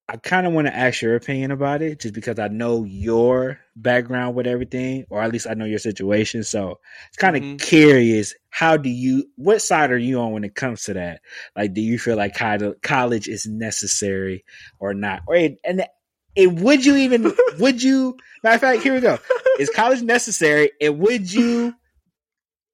[0.07, 3.59] I kind of want to ask your opinion about it, just because I know your
[3.75, 6.43] background with everything, or at least I know your situation.
[6.43, 7.57] So it's kind of Mhm.
[7.59, 8.35] curious.
[8.51, 9.25] How do you?
[9.35, 11.21] What side are you on when it comes to that?
[11.55, 14.45] Like, do you feel like col- college is necessary
[14.79, 15.23] or not?
[15.27, 17.33] Or and and would you even?
[17.59, 18.17] would you?
[18.43, 19.17] Matter of fact, here we go.
[19.59, 20.71] Is college necessary?
[20.81, 21.73] And would you?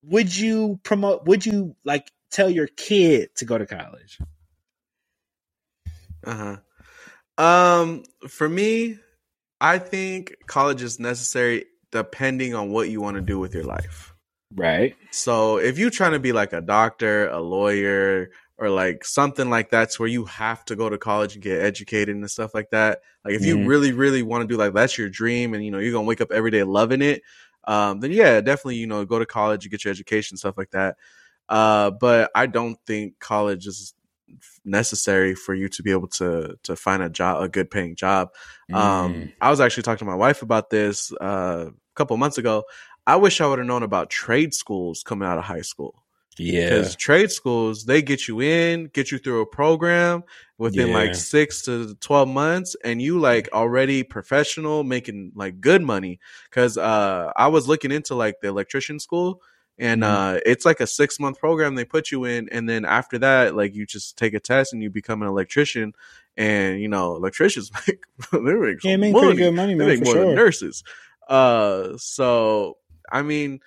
[0.04, 1.26] Would you promote?
[1.28, 4.20] Would you like tell your kid to go to college?
[6.26, 6.58] Uh huh.
[7.40, 9.00] Um, for me,
[9.62, 14.14] I think college is necessary depending on what you want to do with your life.
[14.56, 14.98] Right.
[15.12, 19.70] So if you're trying to be like a doctor, a lawyer, or like something like
[19.70, 23.02] that's where you have to go to college and get educated and stuff like that.
[23.26, 23.48] Like if Mhm.
[23.48, 26.08] you really, really want to do like that's your dream and you know you're gonna
[26.08, 27.24] wake up every day loving it,
[27.66, 30.72] um, then yeah, definitely, you know, go to college, you get your education, stuff like
[30.72, 30.98] that.
[31.50, 33.94] Uh, but I don't think college is
[34.66, 38.30] necessary for you to be able to to find a job, a good paying job.
[38.74, 39.34] Um, Mm.
[39.42, 42.64] I was actually talking to my wife about this uh, a couple months ago.
[43.08, 46.04] I wish I would have known about trade schools coming out of high school
[46.38, 46.70] yeah.
[46.70, 50.24] because trade schools they get you in, get you through a program
[50.60, 50.94] within Yeah.
[50.94, 56.20] like six to twelve months, and you like already professional, making like good money.
[56.50, 59.42] Because uh, I was looking into like the electrician school.
[59.80, 60.08] And Mhm.
[60.08, 63.56] uh, it's like a six month program they put you in, and then after that,
[63.56, 65.94] like you just take a test and you become an electrician.
[66.38, 69.28] And you know, electricians make they make Yeah, make money.
[69.28, 70.26] pretty good money, They make more sure.
[70.26, 70.84] than nurses.
[71.28, 72.78] Uh, so
[73.12, 73.62] I mean,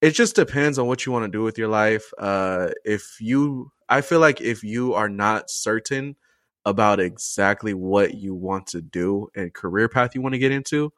[0.00, 2.12] it just depends on what you want to do with your life.
[2.18, 6.16] Uh, if you, I feel like if you are not certain
[6.64, 10.92] about exactly what you want to do and career path you want to get into,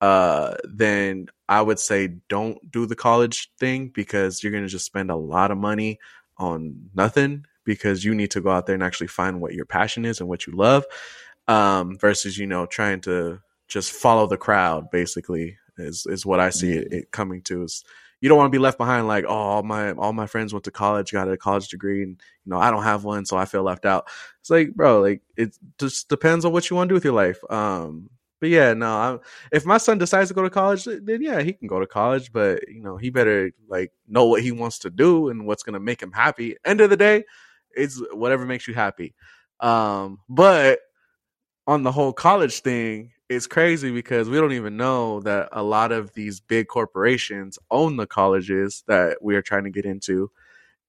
[0.00, 4.86] uh, then I would say don't do the college thing because you're going to just
[4.86, 5.98] spend a lot of money
[6.38, 10.04] on nothing because you need to go out there and actually find what your passion
[10.04, 10.84] is and what you love
[11.48, 16.50] um, versus, you know, trying to just follow the crowd basically is, is what I
[16.50, 17.84] see it, it coming to is
[18.20, 20.64] you don't want to be left behind like, oh, all my, all my friends went
[20.64, 23.24] to college, got a college degree and, you know, I don't have one.
[23.26, 24.08] So I feel left out.
[24.40, 27.14] It's like, bro, like it just depends on what you want to do with your
[27.14, 27.38] life.
[27.50, 28.10] Um,
[28.40, 29.18] but yeah, no, i
[29.52, 32.32] if my son decides to go to college, then yeah, he can go to college,
[32.32, 35.80] but you know, he better like know what he wants to do and what's to
[35.80, 36.56] make him happy.
[36.64, 37.24] End of the day,
[37.72, 39.14] it's whatever makes you happy.
[39.60, 40.80] Um, but
[41.66, 45.92] on the whole college thing, it's crazy because we don't even know that a lot
[45.92, 50.30] of these big corporations own the colleges that we are trying to get into.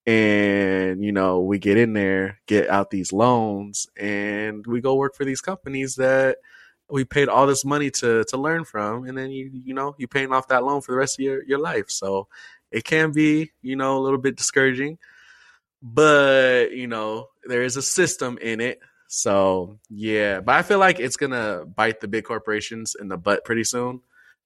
[0.08, 5.16] And, you know, we get in there, get out these loans, and we go work
[5.16, 6.38] for these companies that
[6.92, 10.08] we paid all this money to to learn from, and then you you know you're
[10.08, 11.90] paying off that loan for the rest of your your life.
[11.90, 12.28] So
[12.72, 14.98] it can be, you know, a little bit discouraging.
[15.84, 18.80] But, you know, there is a system in it.
[19.08, 23.44] So, yeah, but I feel like it's to bite the big corporations in the butt
[23.44, 24.02] pretty soon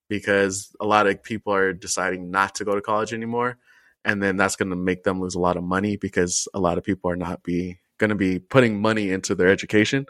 [0.10, 3.58] because a lot of people are deciding not to go to college anymore
[4.04, 6.78] and then that's going to make them lose a lot of money because a lot
[6.78, 10.06] of people are not be going to be putting money into their education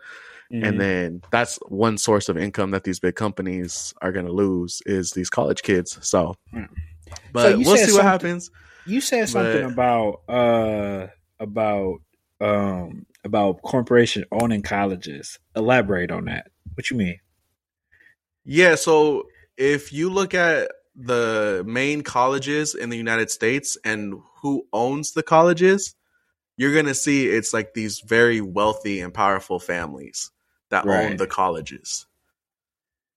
[0.51, 0.63] mm-hmm.
[0.63, 4.81] and then that's one source of income that these big companies are going to lose
[4.85, 5.97] is these college kids.
[6.05, 6.67] So mm.
[7.31, 8.51] but so we'll see what happens.
[8.85, 11.07] you said something but, about uh
[11.39, 11.99] about
[12.41, 15.39] um about corporation owning colleges.
[15.55, 16.51] Elaborate on that.
[16.75, 17.19] What you mean?
[18.43, 19.23] Yeah so
[19.57, 25.23] if you look at the main colleges in the United States and who owns the
[25.23, 25.93] colleges,
[26.55, 30.31] you're going to see it's like these very wealthy and powerful families
[30.69, 31.11] that right.
[31.11, 32.05] own the colleges.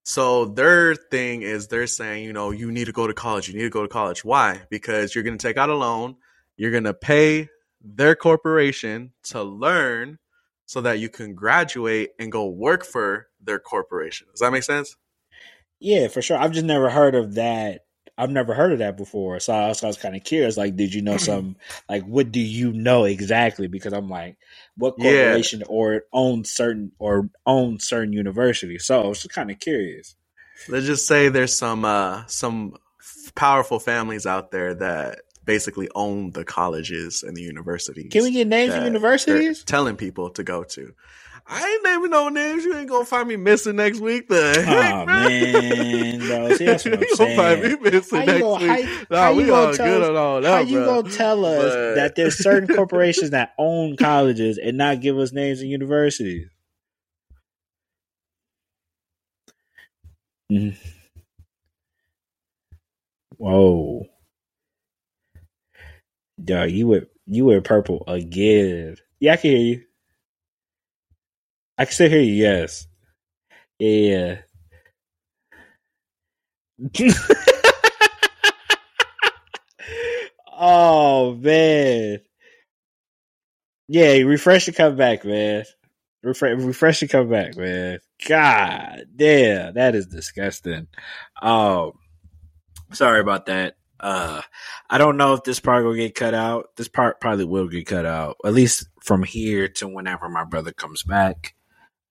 [0.03, 3.47] So their thing is they're saying, you know, you need to go to college.
[3.47, 4.25] You need to go to college.
[4.25, 4.61] Why?
[4.69, 6.15] Because you're going to take out a loan.
[6.57, 7.49] You're going to pay
[7.81, 10.17] their corporation to learn
[10.65, 14.27] so that you can graduate and go work for their corporation.
[14.31, 14.95] Does that make sense?
[15.79, 16.37] Yeah, for sure.
[16.37, 17.81] I've just never heard of that.
[18.19, 19.39] I've never heard of that before.
[19.39, 20.57] So I was, was kind of curious.
[20.57, 21.55] Like, did you know some?
[21.87, 23.67] Like, what do you know exactly?
[23.67, 24.35] Because I'm like,
[24.75, 25.67] what corporation yeah.
[25.69, 28.77] or own certain or own certain university?
[28.77, 30.15] So I was kind of curious.
[30.67, 32.75] Let's just say there's some uh some
[33.35, 38.11] powerful families out there that basically own the colleges and the universities.
[38.11, 39.63] Can we get names of universities?
[39.63, 40.93] Telling people to go to.
[41.51, 42.63] I ain't naming no names.
[42.63, 44.27] You ain't gonna find me missing next week.
[44.27, 46.55] The oh heck, man, bro.
[46.55, 47.37] See, that's what I'm you saying.
[47.37, 48.85] gonna find me missing how next gonna, week.
[48.85, 50.51] How, nah, how we all good us, on all that.
[50.51, 51.01] How you bro.
[51.01, 51.95] gonna tell us but...
[51.95, 56.47] that there's certain corporations that own colleges and not give us names of universities?
[60.51, 60.75] Mm.
[63.37, 64.05] Whoa,
[66.43, 68.97] dog, you were you were purple again.
[69.19, 69.83] Yeah, I can hear you.
[71.79, 72.33] I can still hear you.
[72.33, 72.85] Yes.
[73.79, 74.39] Yeah.
[80.51, 82.19] oh man.
[83.87, 85.63] Yeah, refresh and come back, man.
[86.21, 87.99] Refresh, refresh and come back, man.
[88.27, 90.87] God damn, that is disgusting.
[91.41, 91.93] Um,
[92.91, 93.77] sorry about that.
[94.01, 94.41] Uh,
[94.89, 96.75] I don't know if this part will get cut out.
[96.75, 100.73] This part probably will get cut out, at least from here to whenever my brother
[100.73, 101.55] comes back.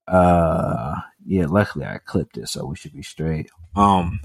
[0.08, 3.50] Uh, yeah, luckily I clipped it, so we should be straight.
[3.76, 4.20] Um,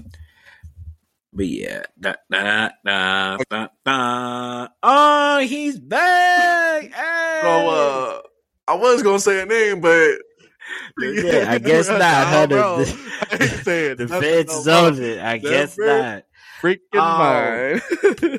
[1.32, 4.68] but yeah, da, da, da, da, da.
[4.82, 6.84] oh, he's back.
[6.84, 7.40] Hey!
[7.42, 8.20] So, uh,
[8.66, 10.18] I was gonna say a name, but
[11.00, 12.00] yeah, I guess not.
[12.00, 12.46] Huh?
[12.46, 15.20] The, the, the feds zoned it.
[15.20, 16.24] I guess not.
[16.62, 17.80] Freaking um,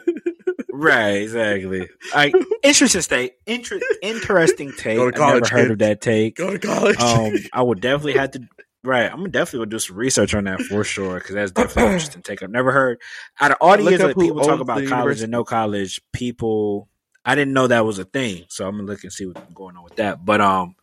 [0.76, 1.88] Right, exactly.
[2.14, 2.32] I
[2.62, 3.34] interesting state.
[3.46, 4.96] Inter- interesting take.
[4.98, 6.36] Go to college, I never heard of that take.
[6.36, 6.98] Go to college.
[6.98, 8.40] Um, I would definitely have to.
[8.82, 12.22] Right, I'm definitely gonna do some research on that for sure because that's definitely interesting
[12.22, 12.42] take.
[12.42, 13.00] I've never heard
[13.40, 15.24] out of all the years that people talk about college university.
[15.24, 16.02] and no college.
[16.12, 16.88] People,
[17.24, 19.76] I didn't know that was a thing, so I'm gonna look and see what's going
[19.76, 20.22] on with that.
[20.22, 20.74] But um,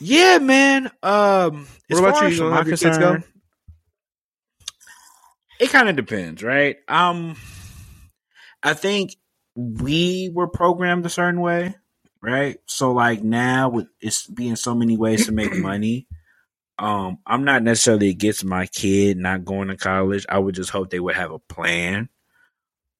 [0.00, 0.90] yeah, man.
[1.04, 2.28] Um, what about you?
[2.30, 3.18] You gonna have your kids go?
[5.60, 6.78] It kind of depends, right?
[6.88, 7.36] Um
[8.66, 9.16] I think
[9.54, 11.76] we were programmed a certain way,
[12.20, 12.58] right?
[12.66, 16.08] So like now with it's being so many ways to make money.
[16.76, 20.26] Um, I'm not necessarily against my kid not going to college.
[20.28, 22.08] I would just hope they would have a plan.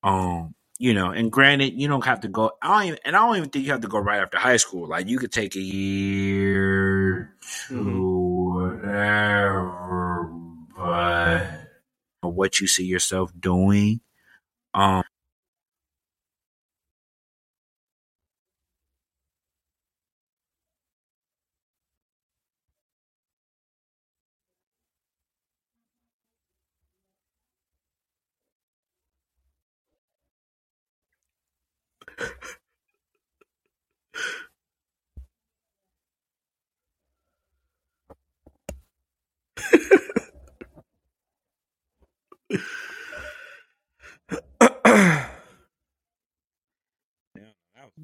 [0.04, 2.52] Um, you know, and granted, you don't have to go.
[2.62, 4.58] I don't even, and I don't even think you have to go right after high
[4.58, 4.86] school.
[4.86, 7.34] Like you could take a year,
[7.66, 10.30] to whatever,
[10.76, 11.48] but
[12.20, 14.00] what you see yourself doing.
[14.72, 15.02] Um,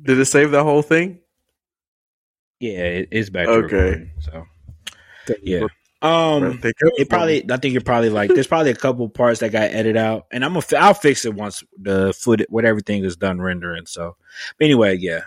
[0.02, 1.20] Did it save that whole thing?
[2.60, 3.48] Yeah, it's back.
[3.48, 4.44] Okay, so
[5.42, 5.66] yeah.
[6.02, 7.48] Um, it probably.
[7.48, 8.34] I think you're probably like.
[8.34, 10.66] There's probably a couple parts that got edited out, and I'm gonna.
[10.78, 13.86] I'll fix it once the foot, what everything is done rendering.
[13.86, 14.16] So,
[14.58, 15.20] but anyway, yeah.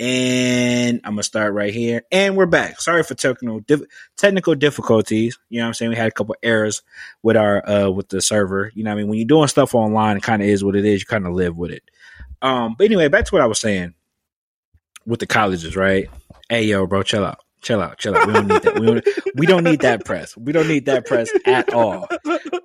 [0.00, 2.02] and I'm gonna start right here.
[2.12, 2.80] And we're back.
[2.80, 3.82] Sorry for technical dif-
[4.16, 5.38] technical difficulties.
[5.48, 5.90] You know what I'm saying?
[5.90, 6.82] We had a couple errors
[7.22, 8.70] with our uh with the server.
[8.74, 9.08] You know what I mean?
[9.08, 11.00] When you're doing stuff online, it kind of is what it is.
[11.00, 11.82] You kind of live with it.
[12.40, 13.94] Um, but anyway, back to what I was saying
[15.06, 16.08] with the colleges, right?
[16.48, 17.40] Hey, yo, bro, chill out.
[17.60, 18.26] Chill out, chill out.
[18.26, 18.78] We don't need that.
[18.78, 20.36] We don't, we don't need that press.
[20.36, 22.06] We don't need that press at all.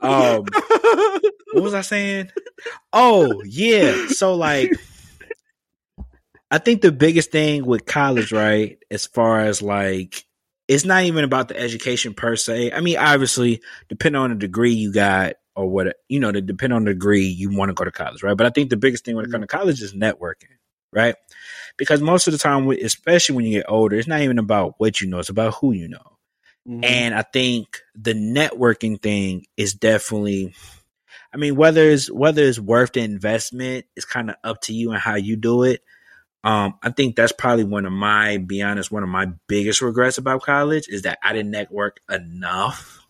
[0.02, 0.46] Um,
[1.54, 2.30] what was I saying?
[2.92, 4.08] Oh, yeah.
[4.08, 4.72] So like
[6.54, 10.24] I think the biggest thing with college, right, as far as like
[10.68, 12.72] it's not even about the education per se.
[12.72, 16.72] I mean, obviously, depending on the degree you got or what you know, to depend
[16.72, 18.38] on the degree you want to go to college, right?
[18.38, 20.58] But I think the biggest thing when it comes to college is networking,
[20.92, 21.16] right?
[21.78, 25.02] Because most of the time, especially when you get older, it's not even about what
[25.02, 26.18] you know; it's about who you know.
[26.68, 26.84] Mm-hmm.
[26.84, 30.54] And I think the networking thing is definitely.
[31.34, 34.92] I mean, whether it's whether it's worth the investment is kind of up to you
[34.92, 35.82] and how you do it.
[36.44, 40.18] Um, I think that's probably one of my, be honest, one of my biggest regrets
[40.18, 43.08] about college is that I didn't network enough.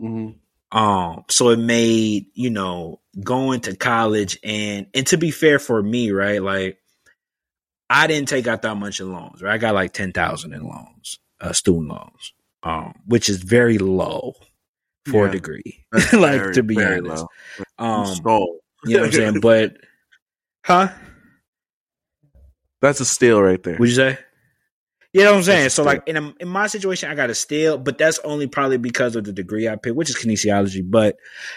[0.00, 0.78] Mm-hmm.
[0.78, 5.82] Um, so it made, you know, going to college and, and to be fair for
[5.82, 6.40] me, right?
[6.40, 6.78] Like
[7.90, 9.52] I didn't take out that much in loans, right?
[9.52, 12.32] I got like 10,000 in loans, uh, student loans,
[12.62, 14.34] um, which is very low
[15.10, 15.84] for yeah, a degree.
[15.92, 17.26] like very, to be honest.
[17.78, 17.84] Low.
[17.84, 18.06] Um,
[18.84, 19.40] you know what I'm saying?
[19.42, 19.76] But,
[20.64, 20.88] huh?
[22.80, 23.76] That's a steal right there.
[23.78, 24.18] Would you say?
[25.12, 25.70] You know what I'm saying?
[25.70, 28.78] So like in a, in my situation, I got a steal, but that's only probably
[28.78, 30.88] because of the degree I picked, which is kinesiology.
[30.88, 31.16] But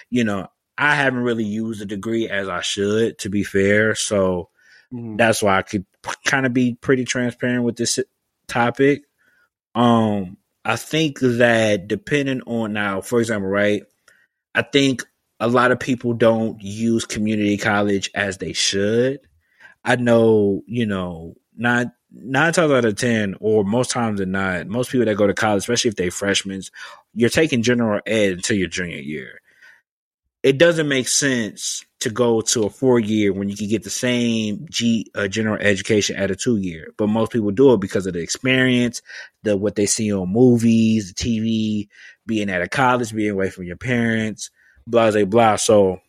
[0.10, 0.48] you know,
[0.80, 3.94] I haven't really used the degree as I should, to be fair.
[3.94, 4.50] So
[4.92, 5.18] mm.
[5.20, 5.86] that's why I could
[6.26, 8.00] kind of be pretty transparent with this
[8.48, 9.04] topic.
[9.76, 13.84] Um, I think that depending on now, for example, right?
[14.56, 15.04] I think
[15.40, 19.20] a lot of people don't use community college as they should.
[19.84, 24.68] I know, you know, not nine times out of ten, or most times than not,
[24.68, 26.62] most people that go to college, especially if they're freshmen,
[27.14, 29.42] you're taking general ed until your junior year.
[30.44, 33.90] It doesn't make sense to go to a four year when you can get the
[33.90, 36.90] same G uh, general education at a two year.
[36.98, 39.02] But most people do it because of the experience,
[39.44, 41.88] the what they see on movies, the TV,
[42.26, 44.52] being at a college, being away from your parents,
[44.86, 45.56] blah blah blah.
[45.56, 46.02] So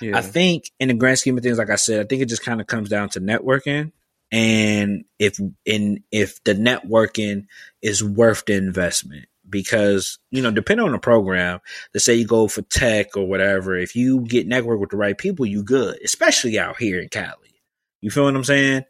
[0.00, 0.18] yeah.
[0.18, 2.44] I think in the grand scheme of things, like I said, I think it just
[2.44, 3.92] kind of comes down to networking
[4.30, 7.46] and if in if the networking
[7.80, 11.60] is worth the investment because you know depending on the program
[11.94, 15.18] let's say you go for tech or whatever if you get network with the right
[15.18, 17.62] people you good especially out here in cali
[18.00, 18.84] you feel what i'm saying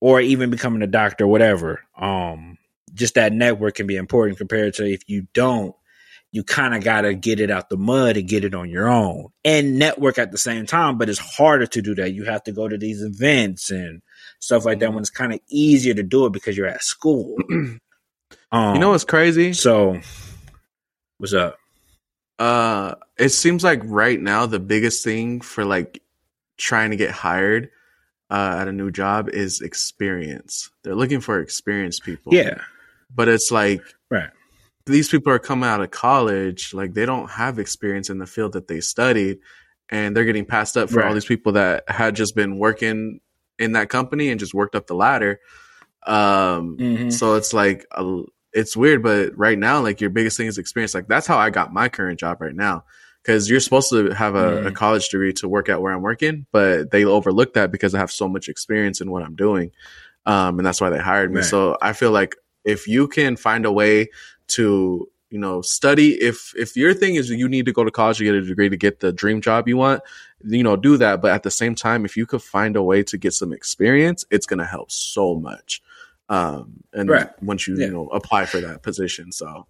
[0.00, 2.58] or even becoming a doctor or whatever um
[2.94, 5.74] just that network can be important compared to if you don't
[6.32, 8.88] you kind of got to get it out the mud and get it on your
[8.88, 10.98] own and network at the same time.
[10.98, 12.12] But it's harder to do that.
[12.12, 14.02] You have to go to these events and
[14.38, 17.36] stuff like that when it's kind of easier to do it because you're at school.
[18.52, 19.52] um, you know what's crazy?
[19.52, 20.00] So,
[21.18, 21.58] what's up?
[22.38, 26.02] Uh, it seems like right now the biggest thing for like
[26.58, 27.70] trying to get hired
[28.30, 30.70] uh, at a new job is experience.
[30.82, 32.34] They're looking for experienced people.
[32.34, 32.60] Yeah,
[33.14, 34.30] but it's like right
[34.86, 38.52] these people are coming out of college, like they don't have experience in the field
[38.52, 39.38] that they studied,
[39.88, 41.08] and they're getting passed up for right.
[41.08, 43.20] all these people that had just been working
[43.58, 45.40] in that company and just worked up the ladder.
[46.06, 47.10] Um, mm-hmm.
[47.10, 50.94] so it's like a, it's weird, but right now, like your biggest thing is experience.
[50.94, 52.84] Like that's how I got my current job right now.
[53.24, 54.66] Cause you're supposed to have a, mm-hmm.
[54.68, 57.98] a college degree to work at where I'm working, but they overlook that because I
[57.98, 59.72] have so much experience in what I'm doing.
[60.26, 61.38] Um, and that's why they hired me.
[61.38, 61.44] Right.
[61.44, 64.10] So I feel like if you can find a way
[64.48, 68.18] to you know study if if your thing is you need to go to college
[68.18, 70.00] to get a degree to get the dream job you want
[70.44, 73.02] you know do that but at the same time if you could find a way
[73.02, 75.82] to get some experience it's going to help so much
[76.28, 77.30] um and right.
[77.42, 77.86] once you yeah.
[77.86, 79.66] you know apply for that position so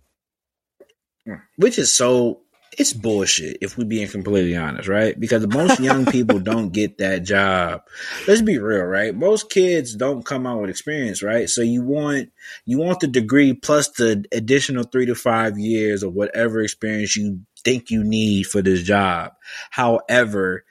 [1.57, 2.41] which is so
[2.73, 5.19] it's bullshit if we being completely honest, right?
[5.19, 7.83] Because most young people don't get that job.
[8.27, 9.15] Let's be real, right?
[9.15, 11.49] Most kids don't come out with experience, right?
[11.49, 12.31] So you want
[12.65, 17.41] you want the degree plus the additional 3 to 5 years or whatever experience you
[17.65, 19.33] think you need for this job.
[19.71, 20.65] However,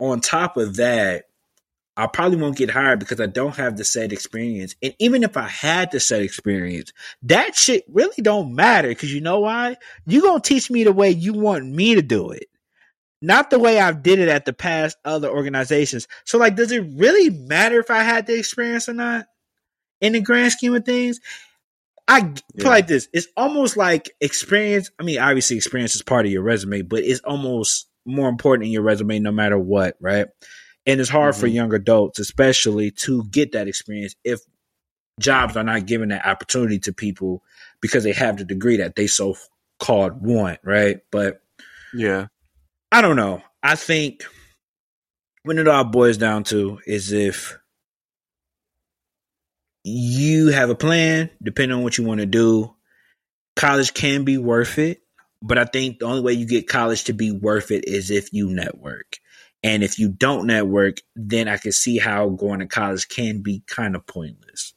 [0.00, 1.26] on top of that,
[1.96, 4.74] I probably won't get hired because I don't have the said experience.
[4.82, 6.92] And even if I had the said experience,
[7.24, 9.76] that shit really don't matter because you know why?
[10.06, 12.46] You're gonna teach me the way you want me to do it.
[13.20, 16.08] Not the way I did it at the past other organizations.
[16.24, 19.26] So like, does it really matter if I had the experience or not?
[20.00, 21.20] In the grand scheme of things,
[22.08, 22.68] I yeah.
[22.68, 23.08] like this.
[23.12, 24.90] It's almost like experience.
[24.98, 28.72] I mean, obviously experience is part of your resume, but it's almost more important in
[28.72, 30.26] your resume no matter what, right?
[30.86, 31.54] And it's hard for Mhm.
[31.54, 34.40] young adults, especially, to get that experience if
[35.20, 37.42] jobs are not giving that opportunity to people
[37.80, 39.36] because they have the degree that they so
[39.78, 41.00] called want, right?
[41.10, 41.40] But
[41.94, 42.26] Yeah.
[42.90, 43.42] I don't know.
[43.62, 44.24] I think
[45.44, 47.56] when it all boils down to is if
[49.84, 52.74] you have a plan, depending on what you want to do,
[53.56, 55.02] college can be worth it.
[55.42, 58.32] But I think the only way you get college to be worth it is if
[58.32, 59.18] you network.
[59.62, 63.62] And if you don't network, then I can see how going to college can be
[63.66, 64.74] kind of pointless.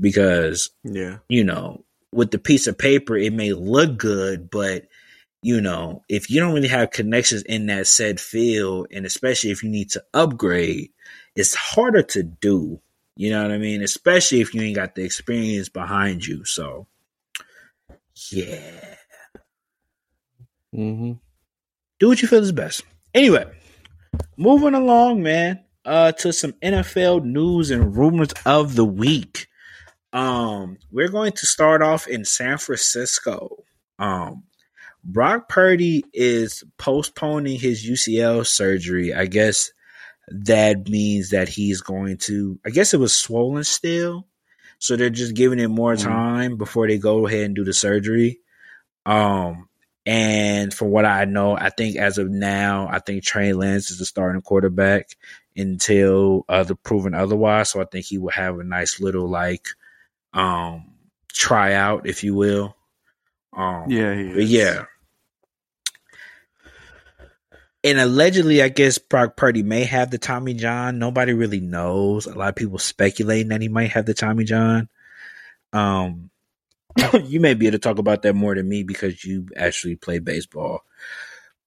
[0.00, 1.18] Because Yeah.
[1.28, 4.86] you know, with the piece of paper, it may look good, but
[5.42, 9.62] you know, if you don't really have connections in that said field, and especially if
[9.62, 10.90] you need to upgrade,
[11.36, 12.80] it's harder to do.
[13.16, 13.82] You know what I mean?
[13.82, 16.44] Especially if you ain't got the experience behind you.
[16.44, 16.86] So,
[18.30, 18.94] yeah,
[20.74, 21.12] Mm-hmm.
[22.00, 22.82] do what you feel is best.
[23.14, 23.44] Anyway,
[24.36, 29.46] moving along, man, uh, to some NFL news and rumors of the week.
[30.12, 33.64] Um, we're going to start off in San Francisco.
[33.98, 34.44] Um,
[35.02, 39.12] Brock Purdy is postponing his UCL surgery.
[39.12, 39.70] I guess
[40.28, 42.58] that means that he's going to.
[42.64, 44.26] I guess it was swollen still,
[44.78, 46.04] so they're just giving it more Mhm.
[46.04, 48.40] time before they go ahead and do the surgery.
[49.04, 49.68] Um,
[50.06, 53.98] and from what I know, I think as of now, I think Trey Lance is
[53.98, 55.08] the starting quarterback
[55.56, 57.70] until other proven otherwise.
[57.70, 59.66] So I think he will have a nice little like
[60.32, 60.92] um
[61.32, 62.76] tryout, if you will.
[63.56, 64.14] Um, Yeah.
[64.14, 64.52] He but is.
[64.52, 64.84] yeah.
[67.82, 70.98] And allegedly, I guess Brock Purdy may have the Tommy John.
[70.98, 72.26] Nobody really knows.
[72.26, 74.88] A lot of people speculating that he might have the Tommy John.
[75.72, 76.30] Um,
[77.24, 80.18] you may be able to talk about that more than me because you actually play
[80.18, 80.80] baseball.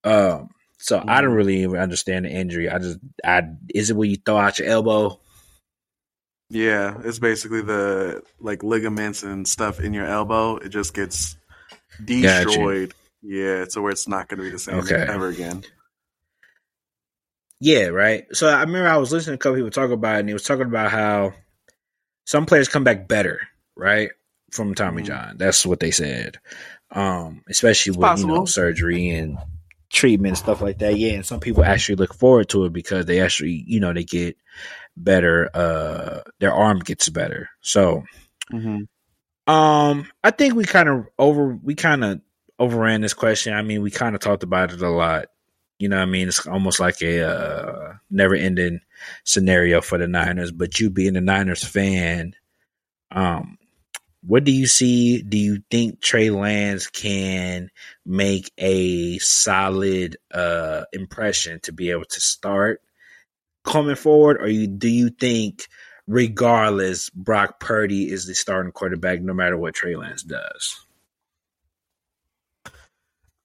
[0.03, 1.35] Um, so I don't Mhm.
[1.35, 2.69] really even understand the injury.
[2.69, 5.19] I just, I is it where you throw out your elbow?
[6.49, 10.55] Yeah, it's basically the like ligaments and stuff in your elbow.
[10.57, 11.35] It just gets
[12.03, 12.93] destroyed.
[13.21, 14.95] Yeah, so where it's not going to be the same Okay.
[15.07, 15.63] ever again.
[17.59, 18.25] Yeah, right.
[18.33, 20.33] So I remember I was listening to a couple people talk about it, and he
[20.33, 21.33] was talking about how
[22.25, 23.41] some players come back better,
[23.75, 24.11] right,
[24.51, 25.05] from Tommy Mhm.
[25.05, 25.35] John.
[25.37, 26.37] That's what they said.
[26.91, 29.37] Um, especially It's with you know surgery and
[29.89, 30.97] treatment and stuff like that.
[30.97, 34.03] Yeah, and some people actually look forward to it because they actually, you know, they
[34.03, 34.37] get
[34.95, 35.49] better.
[35.53, 37.49] Uh, their arm gets better.
[37.61, 38.03] So,
[38.51, 39.51] Mm-hmm.
[39.53, 42.21] um, I think we kind of over we kind of
[42.59, 43.53] overran this question.
[43.53, 45.27] I mean, we kind of talked about it a lot.
[45.79, 48.79] You know, I mean, it's almost like a uh, never-ending
[49.25, 50.51] scenario for the Niners.
[50.51, 52.33] But you being a Niners fan,
[53.11, 53.57] um,
[54.25, 55.21] what do you see?
[55.21, 57.69] Do you think Trey Lance can
[58.05, 62.81] make a solid uh impression to be able to start
[63.63, 65.67] coming forward, or you do you think?
[66.09, 70.85] Regardless, Brock Purdy is the starting quarterback no matter what Trey Lance does.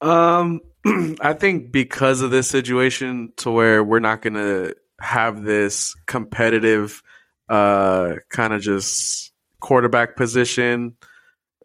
[0.01, 0.61] Um,
[1.21, 7.03] I think because of this situation, to where we're not going to have this competitive,
[7.49, 9.32] uh, kind of just
[9.63, 10.97] quarterback position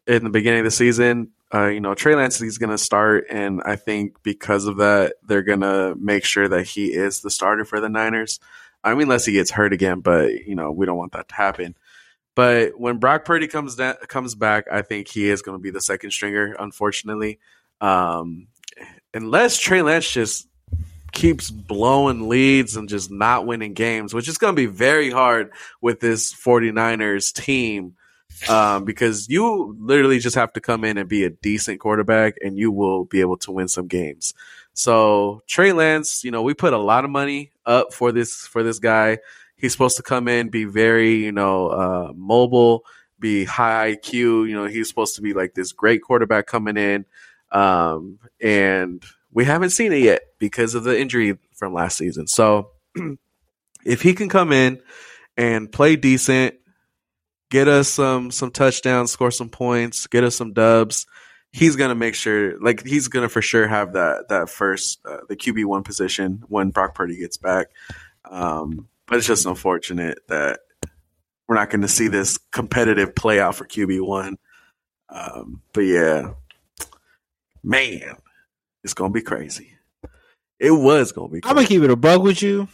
[0.05, 1.31] in the beginning of the season.
[1.53, 5.15] Uh, you know, Trey Lance is going to start, and I think because of that,
[5.25, 8.39] they're going to make sure that he is the starter for the Niners.
[8.83, 11.35] I mean, unless he gets hurt again, but you know, we don't want that to
[11.35, 11.75] happen.
[12.35, 15.71] But when Brock Purdy comes down, comes back, I think he is going to be
[15.71, 16.55] the second stringer.
[16.59, 17.39] Unfortunately,
[17.81, 18.47] um,
[19.13, 20.47] unless Trey Lance just
[21.11, 25.51] keeps blowing leads and just not winning games, which is going to be very hard
[25.81, 27.95] with this 49ers team.
[28.47, 32.55] Um, because you literally just have to come in and be a decent quarterback and
[32.55, 34.35] you will be able to win some games.
[34.73, 38.61] So Trey Lance, you know, we put a lot of money up for this for
[38.61, 39.17] this guy.
[39.55, 42.85] He's supposed to come in, be very, you know, uh, mobile,
[43.19, 44.13] be high IQ.
[44.47, 47.05] You know, he's supposed to be like this great quarterback coming in.
[47.51, 52.27] Um, and we haven't seen it yet because of the injury from last season.
[52.27, 52.71] So
[53.85, 54.81] if he can come in
[55.35, 56.55] and play decent,
[57.49, 61.05] get us some some touchdowns, score some points, get us some dubs,
[61.51, 65.35] he's gonna make sure, like he's gonna for sure have that that first uh, the
[65.35, 67.67] QB one position when Brock Purdy gets back.
[68.29, 70.59] Um, but it's just unfortunate that
[71.47, 74.37] we're not going to see this competitive play out for QB one.
[75.09, 76.33] Um, but yeah,
[77.63, 78.17] man,
[78.83, 79.71] it's gonna be crazy.
[80.59, 81.41] It was gonna be.
[81.43, 82.67] I'm gonna keep it a bug with you.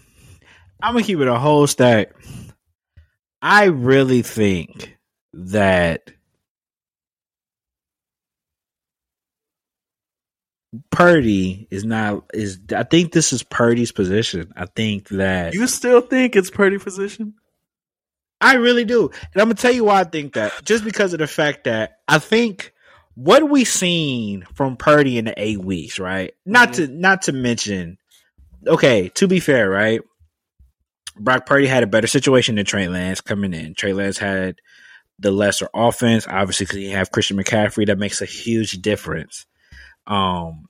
[0.82, 2.14] I'm gonna keep it a whole stack.
[3.42, 4.98] I really think
[5.34, 6.12] that
[10.92, 12.60] Purdy is not is.
[12.76, 14.52] I think this is Purdy's position.
[14.56, 17.36] I think that You still think it's Purdy position?
[18.42, 19.10] I really do.
[19.34, 20.52] And I'm gonna tell you why I think that.
[20.64, 22.73] Just because of the fact that I think
[23.16, 26.34] what we seen from Purdy in the eight weeks, right?
[26.46, 26.76] Not Mhm.
[26.76, 27.98] to not to mention
[28.66, 30.02] okay, to be fair, right?
[31.18, 33.76] Brock Purdy had a better situation than Trey Lance coming in.
[33.76, 34.56] Trey Lance had
[35.20, 37.86] the lesser offense, obviously because you have Christian McCaffrey.
[37.88, 39.46] That makes a huge difference.
[40.08, 40.68] Um,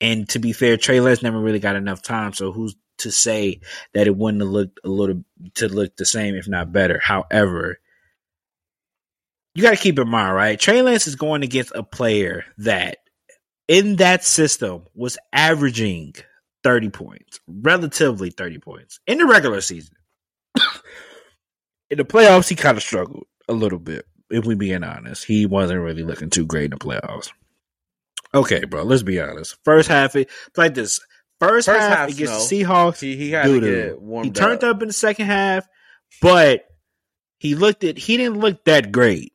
[0.00, 2.34] and to be fair, Trey Lance never really got enough time.
[2.34, 3.60] So who's to say
[3.94, 5.24] that it wouldn't have looked a little
[5.54, 6.98] to look the same, if not better?
[7.02, 7.78] However,
[9.56, 10.60] you got to keep in mind, right?
[10.60, 12.98] Trey Lance is going against a player that
[13.68, 16.14] in that system was averaging
[16.62, 19.96] 30 points, relatively 30 points in the regular season.
[21.90, 25.24] in the playoffs, he kind of struggled a little bit, if we're being honest.
[25.24, 27.30] He wasn't really looking too great in the playoffs.
[28.34, 29.56] Okay, bro, let's be honest.
[29.64, 31.00] First half, it like this.
[31.40, 32.38] First, First half half, against no.
[32.58, 33.66] the Seahawks, He he had Doo-doo.
[33.66, 34.82] to get warmed he turned up.
[34.82, 35.66] in the second half,
[36.20, 36.66] but
[37.38, 39.32] he looked at he didn't look that great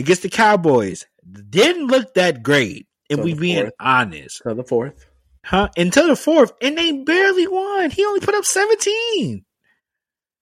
[0.00, 1.06] against the Cowboys.
[1.50, 3.72] Didn't look that great, And we being fourth.
[3.78, 5.06] honest, to the fourth.
[5.44, 5.68] huh?
[5.76, 7.90] Until the fourth, and they barely won.
[7.90, 9.44] He only put up seventeen.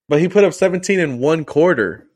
[0.08, 2.06] But he put up 17 in one quarter.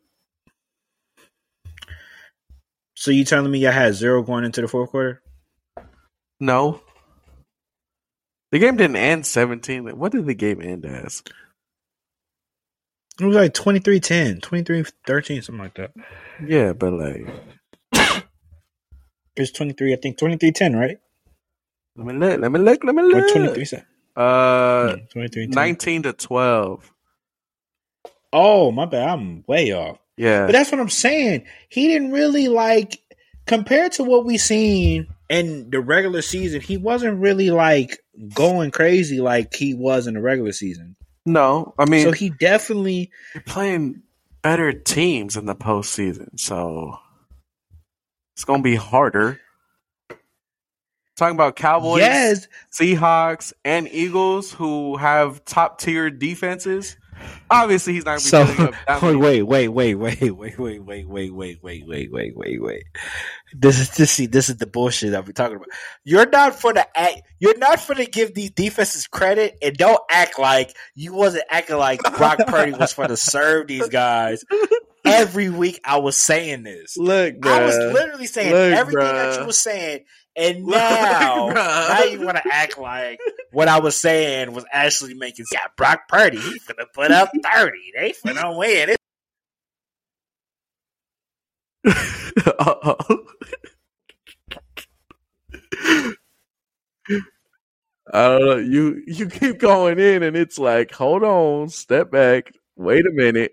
[2.96, 5.20] So you telling me I had zero going into the fourth quarter?
[6.40, 6.80] No.
[8.50, 9.98] The game didn't end 17.
[9.98, 11.22] What did the game end as?
[13.20, 15.90] It was like 23-10, 23-13, something like that.
[16.46, 17.26] Yeah, but like
[19.36, 20.98] it's 23, I think 23-10, right?
[21.96, 23.32] let me look, let me look, let me Or look.
[23.32, 23.84] 23 cent.
[24.16, 26.92] Uh 23 19 to 12.
[28.32, 29.08] Oh, my bad.
[29.08, 29.98] I'm way off.
[30.16, 30.46] Yeah.
[30.46, 31.44] But that's what I'm saying.
[31.68, 32.98] He didn't really like
[33.46, 36.60] compared to what we seen in the regular season.
[36.60, 37.98] He wasn't really like
[38.34, 40.96] going crazy like he was in the regular season.
[41.24, 44.02] no, I mean So he definitely you're playing
[44.42, 46.98] better teams in the postseason, so
[48.34, 49.40] it's gonna be harder.
[51.16, 56.96] Talking about Cowboys, yes, Seahawks, and Eagles who have top tier defenses.
[57.50, 60.32] Obviously, he's not So gonna be putting up that many- wait, wait, wait, wait, wait,
[60.32, 62.82] wait, wait, wait, wait, wait, wait, wait, wait, wait, wait.
[63.54, 65.68] This is this see this is the bullshit that we're talking about.
[66.04, 67.22] You're not for the act.
[67.38, 71.76] You're not for to give these defenses credit and don't act like you wasn't acting
[71.76, 74.44] like Brock Purdy was for to serve these guys.
[75.04, 76.96] Every week I was saying this.
[76.96, 77.52] Look, bro.
[77.52, 80.04] I was literally saying Look, everything that you were saying,
[80.36, 81.54] and now, bruh.
[81.54, 83.18] now you want to act like
[83.52, 85.46] what I was saying was actually making.
[85.52, 87.92] Yeah, Brock Purdy, he finna put up thirty.
[87.96, 88.90] They finna win.
[88.90, 88.96] It-.
[98.12, 98.56] I don't know.
[98.56, 103.52] You you keep going in, and it's like, hold on, step back, wait a minute.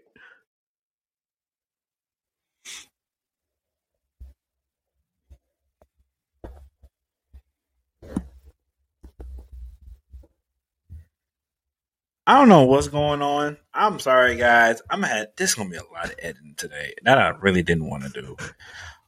[12.29, 13.57] I don't know what's going on.
[13.73, 14.83] I'm sorry, guys.
[14.87, 17.89] I'm have, this is gonna be a lot of editing today that I really didn't
[17.89, 18.37] want to do.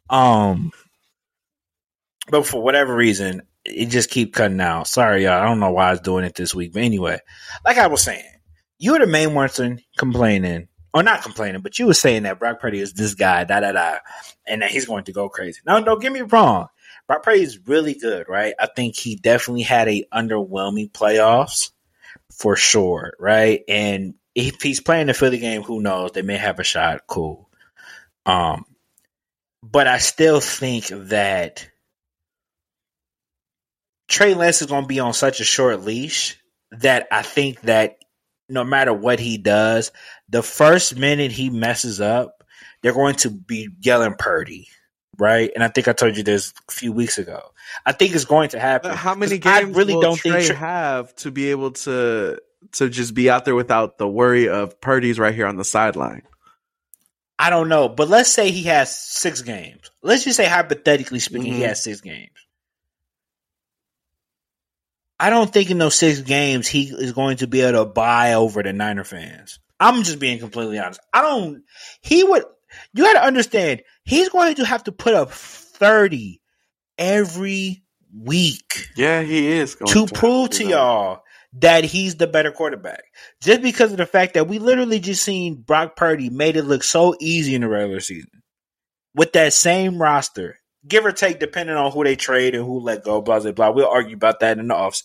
[0.10, 0.72] Um,
[2.32, 4.88] but for whatever reason, it just keep cutting out.
[4.88, 5.40] Sorry, y'all.
[5.40, 7.20] I don't know why I was doing it this week, but anyway,
[7.64, 8.26] like I was saying,
[8.80, 12.60] you were the main person complaining, or not complaining, but you were saying that Brock
[12.60, 13.98] Purdy is this guy, da da da,
[14.48, 15.60] and that he's going to go crazy.
[15.64, 16.70] Now, don't get me wrong.
[17.06, 18.56] Brock Purdy is really good, right?
[18.60, 21.70] I think he definitely had a underwhelming playoffs
[22.32, 23.64] for sure, right?
[23.68, 26.12] And if he's playing the Philly game, who knows?
[26.12, 27.02] They may have a shot.
[27.08, 27.50] Cool.
[28.26, 28.66] Um,
[29.64, 31.68] but I still think that
[34.08, 36.38] Trey Lance is going to be on such a short leash
[36.72, 37.98] that I think that
[38.50, 39.92] no matter what he does,
[40.30, 42.44] the first minute he messes up,
[42.82, 44.68] they're going to be yelling Purdy,
[45.22, 45.52] right?
[45.54, 47.40] And I think I told you this a few weeks ago.
[47.86, 48.90] I think it's going to happen.
[48.90, 51.72] But how many games I really will don't Trey think Trey- have to be able
[51.72, 52.40] to
[52.74, 56.24] to just be out there without the worry of Purdy's right here on the sideline?
[57.38, 59.92] I don't know, but let's say he has six games.
[60.02, 61.68] Let's just say hypothetically speaking, he Mhm.
[61.68, 62.30] has six games.
[65.20, 68.34] I don't think in those six games he is going to be able to buy
[68.34, 69.60] over the Niner fans.
[69.80, 71.00] I'm just being completely honest.
[71.14, 71.64] I don't.
[72.02, 72.44] He would.
[72.94, 73.82] You got to understand.
[74.04, 76.42] He's going to have to put up thirty
[76.98, 77.84] every
[78.14, 81.24] week Yeah, he is going to to prove to y'all
[81.54, 83.04] that he's the better quarterback.
[83.42, 86.84] Just because of the fact that we literally just seen Brock Purdy made it look
[86.84, 88.42] so easy in the regular season
[89.16, 93.04] with that same roster give or take, depending on who they trade and who let
[93.04, 93.22] go.
[93.22, 93.72] Blah blah blah.
[93.72, 95.02] We'll argue about that in the off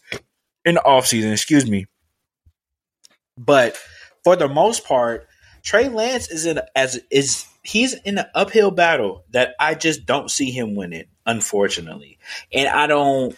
[0.64, 1.32] in the off season.
[1.32, 1.86] Excuse me.
[3.38, 3.76] But
[4.24, 5.26] for the most part,
[5.62, 10.30] Trey Lance is in as is he's in an uphill battle that I just don't
[10.30, 12.18] see him winning, unfortunately.
[12.52, 13.36] And I don't.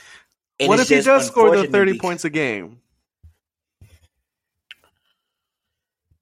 [0.61, 2.81] and what if he does score the thirty points a game?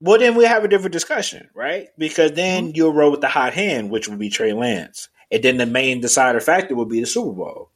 [0.00, 1.88] Well, then we have a different discussion, right?
[1.96, 5.56] Because then you'll roll with the hot hand, which would be Trey Lance, and then
[5.56, 7.70] the main decider factor would be the Super Bowl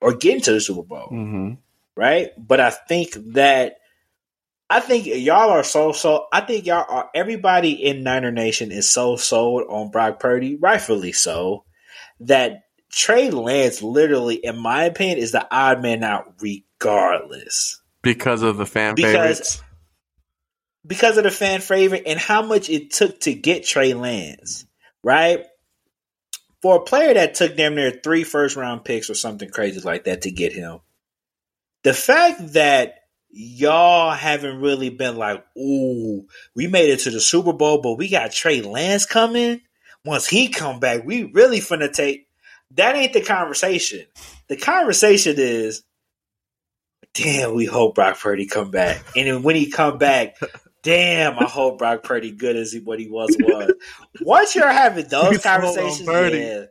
[0.00, 1.08] or getting to the Super Bowl.
[1.10, 1.54] Mm-hmm.
[1.96, 2.30] right?
[2.38, 3.78] But I think that
[4.74, 6.26] I think y'all are so so.
[6.32, 11.12] I think y'all are everybody in Niner Nation is so sold on Brock Purdy, rightfully
[11.12, 11.64] so.
[12.20, 18.56] That Trey Lance, literally, in my opinion, is the odd man out, regardless Because of
[18.56, 19.62] the fan Because- favorites.
[20.86, 24.66] because of the fan favorite and how much it took to get Trey Lance,
[25.02, 25.44] right?
[26.62, 30.04] For a player that took damn near three first round picks or something crazy like
[30.04, 30.80] that to get him,
[31.84, 33.03] the fact that
[33.34, 38.08] y'all haven't really been like, ooh, we made it to the Super Bowl, but we
[38.08, 39.60] got Trey Lance coming.
[40.04, 42.28] Once he come back, we really finna take.
[42.72, 44.06] That ain't the conversation.
[44.48, 45.82] The conversation is,
[47.14, 49.02] damn, we hope Brock Purdy come back.
[49.16, 50.36] And then when he come back,
[50.82, 53.72] damn, I hope Brock Purdy good as he, what he was was.
[54.20, 56.64] Once you're having those on conversations, yeah,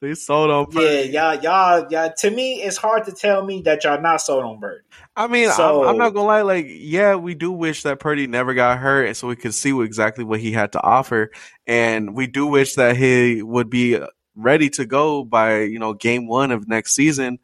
[0.00, 1.10] They sold on Purdy.
[1.10, 2.12] yeah, y'all, y'all, y'all.
[2.18, 4.84] To me, it's hard to tell me that y'all not sold on Purdy.
[5.16, 6.42] I mean, So- I'm, I'm not gonna lie.
[6.42, 9.72] Like, yeah, we do wish that Purdy never got hurt, and so we could see
[9.72, 11.30] what, exactly what he had to offer.
[11.66, 13.98] And we do wish that he would be
[14.36, 17.38] ready to go by you know game one of next season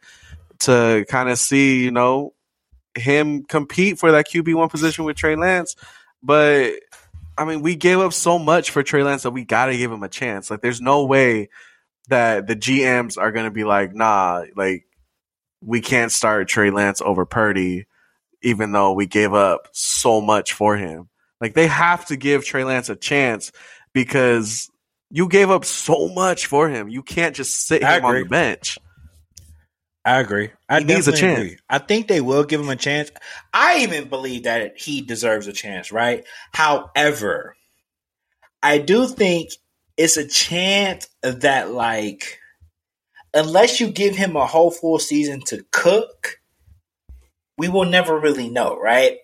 [0.58, 2.34] to kind of see you know
[2.96, 5.76] him compete for that QB one position with Trey Lance.
[6.22, 6.72] But
[7.38, 9.90] I mean, we gave up so much for Trey Lance that we got to give
[9.90, 10.50] him a chance.
[10.50, 11.48] Like, there's no way
[12.08, 14.86] that the GMs are gonna be like, nah, like
[15.60, 17.86] we can't start Trey Lance over Purdy,
[18.42, 21.08] even though we gave up so much for him.
[21.40, 23.52] Like they have to give Trey Lance a chance
[23.92, 24.70] because
[25.10, 26.88] you gave up so much for him.
[26.88, 28.78] You can't just sit I him on the bench.
[30.04, 30.50] I agree.
[30.68, 31.38] I He needs a chance.
[31.38, 31.58] agree.
[31.68, 33.10] I think they will give him a chance.
[33.52, 36.24] I even believe that he deserves a chance, right?
[36.52, 37.54] However,
[38.62, 39.50] I do think
[39.96, 42.39] it's a chance that, like,
[43.34, 46.40] unless you give him a whole full season to cook,
[47.56, 49.18] we will never really know, right?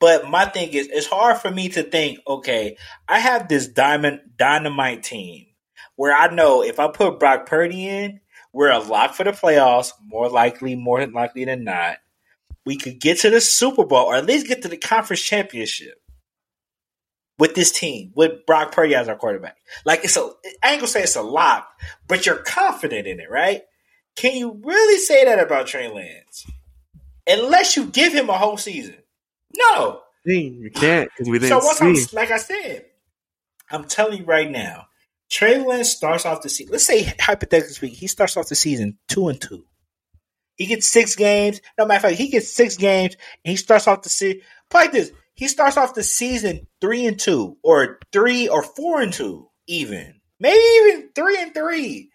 [0.00, 2.76] But my thing is, it's hard for me to think, okay,
[3.08, 5.46] I have this diamond dynamite team
[5.94, 8.20] where I know if I put Brock Purdy in,
[8.52, 11.98] we're a lock for the playoffs, more likely, more likely than not.
[12.66, 16.01] We could get to the Super Bowl or at least get to the conference championship
[17.38, 19.56] with this team, with Brock Purdy as our quarterback.
[19.84, 20.30] Like it's a
[20.62, 21.68] I ain't gonna say it's a lock,
[22.06, 23.62] but you're confident in it, right?
[24.16, 26.46] Can you really say that about Trey Lance?
[27.26, 28.96] Unless you give him a whole season.
[29.56, 30.00] No.
[30.24, 32.86] You can't because we didn't So what's I'm, like I said,
[33.70, 34.86] I'm telling you right now,
[35.30, 36.72] Trey Lance starts off the season.
[36.72, 39.64] Let's say hypothetically speaking, he starts off the season two and two.
[40.56, 41.60] He gets six games.
[41.78, 44.42] No matter of fact, he gets six games and he starts off the season.
[44.72, 49.12] Like this, he starts off the season three and two, or three or four and
[49.12, 52.10] two, even maybe even three and three.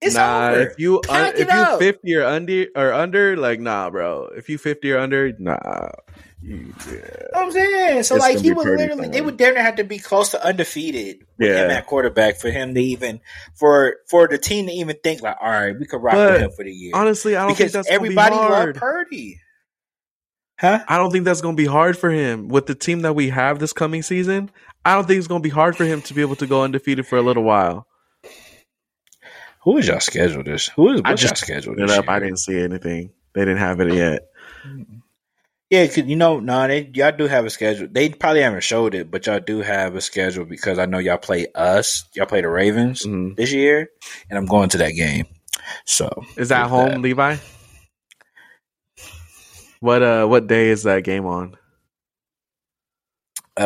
[0.00, 0.60] It's nah, over.
[0.60, 1.78] if you Pack if you up.
[1.80, 4.28] fifty or under or under, like nah, bro.
[4.36, 5.90] If you fifty or under, nah.
[6.40, 6.92] You- yeah.
[6.92, 7.00] Know
[7.32, 9.98] what I'm saying so It's like he would literally they would definitely have to be
[9.98, 11.78] close to undefeated with him Yeah.
[11.78, 13.20] at quarterback for him to even
[13.56, 16.42] for for the team to even think like all right we could rock But with
[16.42, 18.76] him for the year Honestly, I don't think because that's everybody be loved.
[18.76, 19.40] Purdy
[20.58, 23.14] huh I don't think that's going to be hard for him with the team that
[23.14, 24.50] we have this coming season.
[24.84, 26.62] I don't think it's going to be hard for him to be able to go
[26.62, 27.86] undefeated for a little while.
[29.64, 32.04] who is y'all scheduled this who is I what's y'all just scheduled It up.
[32.06, 32.14] year?
[32.14, 33.10] I didn't see anything.
[33.34, 34.22] They didn't have it yet.
[35.70, 38.94] yeah 'cause, you know no they y'all do have a schedule they probably haven't showed
[38.94, 42.40] it but y'all do have a schedule because I know y'all play us y'all play
[42.40, 43.36] the Ravens Mhm.
[43.36, 43.90] this year
[44.30, 45.26] and I'm going to that game
[45.84, 47.00] so Is that home, that.
[47.00, 47.36] Levi?
[49.80, 50.26] What uh?
[50.26, 51.56] What day is that game on?
[53.56, 53.64] uh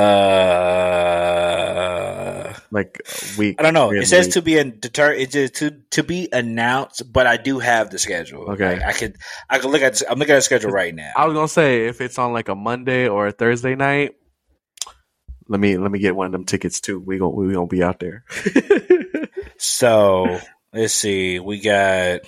[2.70, 3.56] Like a week?
[3.58, 3.92] I don't know.
[3.92, 4.34] It says week.
[4.34, 5.12] to be in deter.
[5.12, 8.50] It's just to to be announced, but I do have the schedule.
[8.52, 8.74] Okay.
[8.74, 9.16] Like, I could
[9.50, 10.02] I could look at.
[10.08, 11.12] I'm looking at the schedule right now.
[11.16, 14.12] I was gonna say if it's on like a Monday or a Thursday night.
[15.48, 17.00] Let me let me get one of them tickets too.
[17.00, 18.24] We gonna we gonna be out there.
[19.62, 20.40] So
[20.72, 21.38] let's see.
[21.38, 22.20] We got.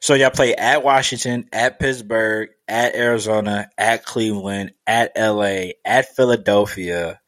[0.00, 7.20] So y'all play at Washington, at Pittsburgh, at Arizona, at Cleveland, at LA, at Philadelphia.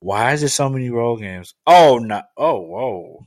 [0.00, 1.54] Why is there so many road games?
[1.66, 2.22] Oh no!
[2.36, 3.26] Oh whoa!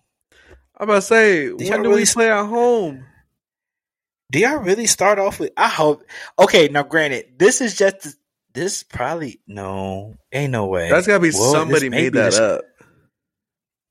[0.78, 3.06] I'm about to say, Did when do really we play at home?
[4.32, 5.52] Do y'all really start off with?
[5.56, 6.04] I hope.
[6.38, 8.18] Okay, now granted, this is just
[8.54, 10.90] this probably no, ain't no way.
[10.90, 12.64] That's gotta be this somebody made that up.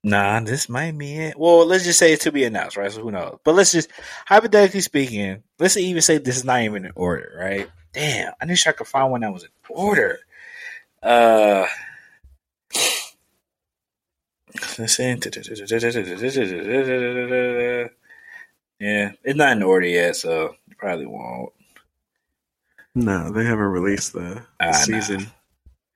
[0.06, 1.38] Nah, this might be it.
[1.38, 2.92] Well, let's just say it's to be announced, right?
[2.92, 3.38] So who knows?
[3.42, 3.90] But let's just
[4.26, 7.70] hypothetically speaking, let's even say this is not even in order, right?
[7.94, 10.18] Damn, I wish I could find one that was in order.
[11.02, 11.66] Uh,
[14.78, 15.16] let's see.
[18.80, 21.52] Yeah, it's not in order yet, so you probably won't.
[22.94, 24.72] No, they haven't released the, the Ah, nah.
[24.72, 25.26] season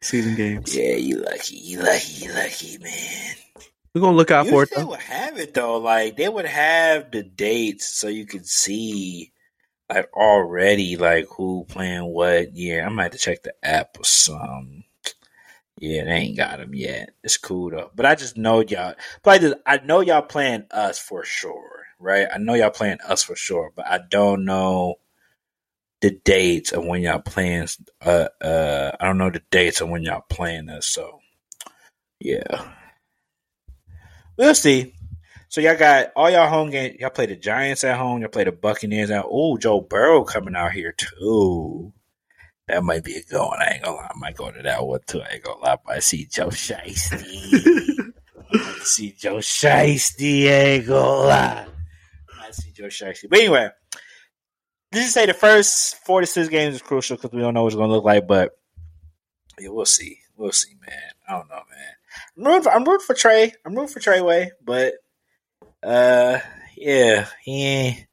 [0.01, 0.75] season games.
[0.75, 3.35] Yeah, you lucky, you lucky, you lucky, man.
[3.95, 4.89] We're gonna look out for it they though.
[4.89, 5.79] would have it though.
[5.79, 9.33] Like they would have the dates so you could see
[9.89, 12.55] like already like who playing what.
[12.55, 14.85] Yeah, I might have to check the app or something.
[15.81, 17.11] Yeah, they ain't got them yet.
[17.23, 17.91] It's cool though.
[17.95, 18.95] But I just know y'all.
[19.23, 22.27] But I, just, I know y'all playing us for sure, right?
[22.33, 24.97] I know y'all playing us for sure, but I don't know
[26.01, 27.69] the dates of when y'all playing.
[28.05, 30.87] Uh, uh, I don't know the dates of when y'all playing us.
[30.87, 31.21] So,
[32.21, 32.73] yeah,
[34.39, 34.95] we'll see.
[35.51, 36.97] So y'all got all y'all home games.
[37.01, 38.21] Y'all play the Giants at home.
[38.21, 39.25] Y'all play the Buccaneers at.
[39.29, 41.93] Oh, Joe Burrow coming out here too.
[42.69, 43.61] That might be a good one.
[43.61, 44.11] I ain't gonna lie.
[44.15, 45.23] I might go to that one too.
[45.23, 45.77] I ain't gonna lie.
[45.85, 48.13] But I see Joe Shiesty.
[48.53, 50.49] I see Joe Shiesty.
[50.49, 51.67] I ain't gonna lie.
[52.41, 53.29] I see Joe Shiesty.
[53.31, 53.71] But anyway,
[54.93, 57.63] this is say the first four to six games is crucial because we don't know
[57.63, 58.27] what it's gonna look like.
[58.27, 58.53] But
[59.59, 60.19] yeah, we'll see.
[60.37, 61.01] We'll see, man.
[61.27, 61.95] I don't know, man.
[62.39, 63.53] I'm rooting for, I'm rooting for Trey.
[63.67, 64.95] I'm rooting for Treyway, but
[65.83, 66.39] uh,
[66.77, 68.07] yeah, he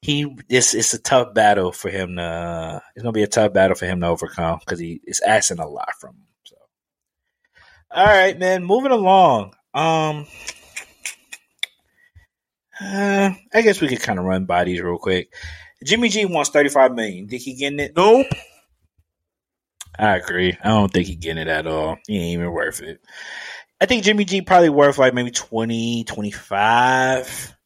[0.00, 0.36] he.
[0.48, 2.22] It's it's a tough battle for him to.
[2.22, 5.58] Uh, it's gonna be a tough battle for him to overcome because he is asking
[5.58, 6.26] a lot from him.
[6.44, 6.56] So,
[7.90, 8.64] all right, man.
[8.64, 9.54] Moving along.
[9.74, 10.26] Um,
[12.80, 15.34] uh, I guess we could kind of run by these real quick.
[15.84, 17.28] Jimmy G wants thirty five million.
[17.28, 17.92] Think he getting it?
[17.94, 18.26] Nope.
[19.98, 20.56] I agree.
[20.62, 21.96] I don't think he getting it at all.
[22.06, 23.00] He ain't even worth it.
[23.80, 27.56] I think Jimmy G probably worth like maybe 20, 25.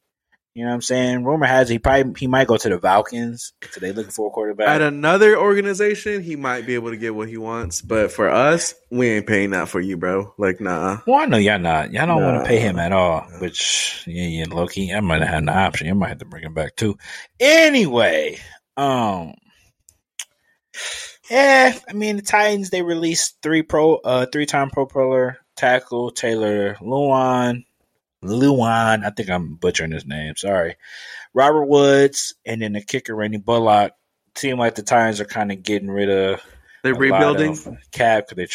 [0.53, 1.23] You know what I'm saying?
[1.23, 3.53] Rumor has it he probably he might go to the Falcons.
[3.71, 4.67] So they looking for a quarterback.
[4.67, 8.75] At another organization, he might be able to get what he wants, but for us,
[8.89, 10.33] we ain't paying that for you, bro.
[10.37, 10.97] Like, nah.
[11.07, 11.93] well, I know y'all not.
[11.93, 13.21] Y'all don't want to pay him at all.
[13.39, 15.87] Which yeah, yeah, low key, I might have had the option.
[15.87, 16.97] I might have to bring him back too.
[17.39, 18.37] Anyway,
[18.75, 19.35] um,
[21.29, 26.11] yeah, I mean the Titans they released three pro, uh, three time Pro Bowler tackle
[26.11, 27.65] Taylor Lewan,
[28.23, 29.05] Lewan.
[29.05, 30.35] I think I'm butchering his name.
[30.35, 30.75] Sorry,
[31.33, 33.93] Robert Woods, and then the kicker Randy Bullock.
[34.35, 36.41] Seem like the Titans are kind of getting rid of
[36.83, 37.57] They're rebuilding.
[37.91, 38.47] Cap, 'cause they,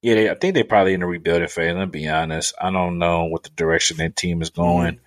[0.00, 1.74] yeah, they, I think they're probably in the rebuilding phase.
[1.74, 2.54] Let's be honest.
[2.60, 5.00] I don't know what the direction their team is going.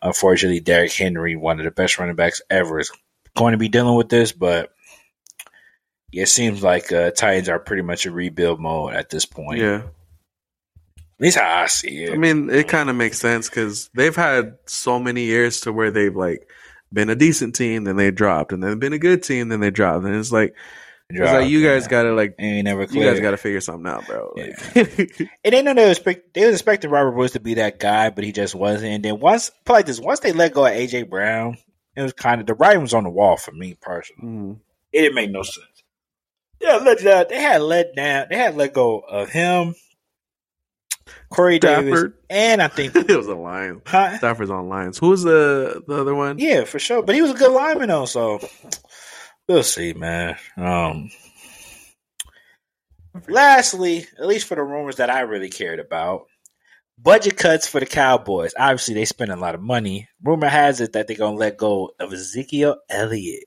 [0.00, 2.90] Unfortunately, Derrick Henry, one of the best running backs ever, is
[3.36, 4.32] going to be dealing with this.
[4.32, 4.72] But
[6.10, 9.60] yeah, it seems like uh, Titans are pretty much in rebuild mode at this point.
[9.60, 9.82] Yeah.
[11.18, 12.12] At least how I see it.
[12.12, 15.90] I mean, it kind of makes sense because they've had so many years to where
[15.90, 16.48] they've like
[16.92, 19.70] been a decent team, then they dropped, and then been a good team, then they
[19.70, 20.54] dropped, and it's like,
[21.10, 23.12] it's like you guys got to like, ain't never you clear.
[23.12, 24.32] guys got to figure something out, bro.
[24.36, 24.58] Like,
[25.44, 28.24] And they know they expect, they was expecting Robert Woods to be that guy, but
[28.24, 28.92] he just wasn't.
[28.92, 31.58] And then once like this, once they let go of AJ Brown,
[31.94, 34.22] it was kind of the writing was on the wall for me personally.
[34.26, 34.60] mm,
[34.92, 35.66] It didn't make no sense.
[36.60, 38.26] Yeah, let uh, they had let down.
[38.30, 39.74] They had let go of him,
[41.30, 43.82] Corey Davis, and I think it was a lion.
[43.86, 44.16] huh?
[44.18, 44.98] Stafford's on Lions.
[44.98, 46.38] Who's the the other one?
[46.38, 47.02] Yeah, for sure.
[47.02, 48.40] But he was a good lineman though, so
[49.48, 50.36] we'll see, man.
[50.56, 51.10] Um
[53.28, 56.26] lastly, at least for the rumors that I really cared about,
[56.98, 58.54] budget cuts for the Cowboys.
[58.58, 60.08] Obviously they spend a lot of money.
[60.22, 63.44] Rumor has it that they're gonna let go of Ezekiel Elliott.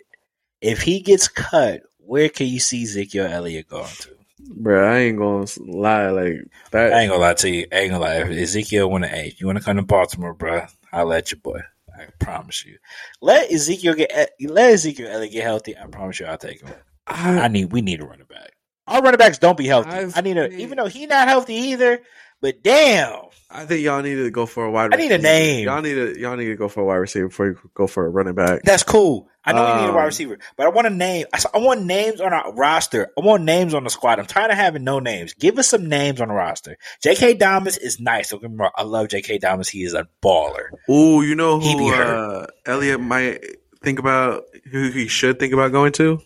[0.61, 4.16] If he gets cut, where can you see Ezekiel Elliott going to?
[4.49, 6.09] Bro, I ain't gonna lie.
[6.09, 6.35] Like
[6.71, 6.93] that.
[6.93, 7.67] I ain't gonna lie to you.
[7.71, 8.15] I ain't gonna lie.
[8.17, 11.59] If Ezekiel wanna hey, you wanna come to Baltimore, bro, I'll let you boy.
[11.97, 12.77] I promise you.
[13.21, 15.77] Let Ezekiel get eh, let Ezekiel Elliott get healthy.
[15.77, 16.73] I promise you, I'll take him.
[17.07, 18.51] I I, need we need a running back.
[18.87, 19.89] Our running backs don't be healthy.
[19.89, 21.99] I've- I need a even though he not healthy either.
[22.41, 23.15] But damn,
[23.49, 24.93] I think y'all need to go for a wide.
[24.93, 25.65] I need a name.
[25.65, 28.05] Y'all need to y'all need to go for a wide receiver before you go for
[28.05, 28.61] a running back.
[28.63, 29.27] that's cool.
[29.43, 31.25] I know we need a wide Um, receiver, but I want a name.
[31.33, 33.09] I, I want names on our roster.
[33.17, 34.19] I want names on the squad.
[34.19, 35.33] I'm tired of having no names.
[35.35, 36.77] Give us some names on the roster.
[37.01, 37.35] J.K.
[37.35, 38.29] Dobbins is nice.
[38.31, 38.71] Don't get me wrong.
[38.75, 39.37] I love J.K.
[39.37, 39.69] Dobbins.
[39.69, 40.65] He is a baller.
[40.89, 43.41] Ooh, you know who uh, Elliott might
[43.81, 44.43] think about?
[44.69, 46.19] Who he should think about going to?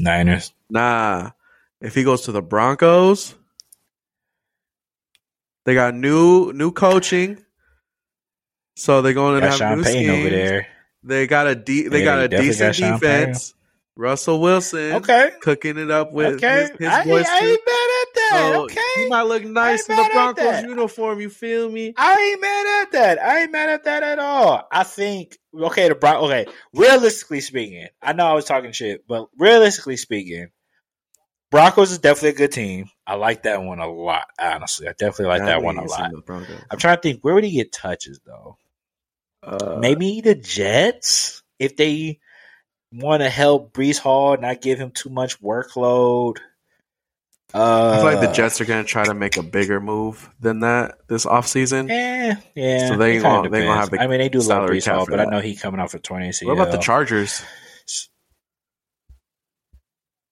[0.00, 0.52] Niners.
[0.70, 1.30] Nah,
[1.80, 3.34] if he goes to the Broncos,
[5.68, 7.44] they got new new coaching.
[8.74, 10.66] So they're going to have Sean new Payton over there.
[11.02, 13.52] They got a de- they Yeah, got a decent got defense.
[13.94, 15.32] Russell Wilson, Okay.
[15.42, 16.60] cooking it up with Okay.
[16.62, 18.50] his, his I, ain't, boys I ain't mad at that.
[18.54, 18.80] So okay.
[18.94, 21.20] he might look nice in the Broncos uniform.
[21.20, 21.92] You feel me?
[21.98, 23.22] I ain't mad at that.
[23.22, 24.66] I ain't mad at that at all.
[24.72, 26.46] I think okay, the Bron- okay.
[26.72, 30.48] Realistically speaking, I know I was talking shit, but realistically speaking,
[31.50, 32.90] Broncos is definitely a good team.
[33.06, 34.26] I like that one a lot.
[34.38, 35.90] Honestly, I definitely like that one a lot.
[35.98, 36.60] seen the Broncos.
[36.70, 38.56] I'm trying to think where would he get touches though.
[39.42, 42.18] Uh, Maybe the Jets if they
[42.92, 46.36] want to help Breece Hall not give him too much workload.
[47.54, 50.28] Uh, I feel like the Jets are going to try to make a bigger move
[50.38, 51.88] than that this offseason.
[51.90, 52.88] Eh, yeah.
[52.88, 54.78] So they it gonna- they ain't gonna have the I mean, they do love salary
[54.78, 56.30] Breece cap Hall, for but I know he coming off for twenty.
[56.42, 57.42] What about the Chargers?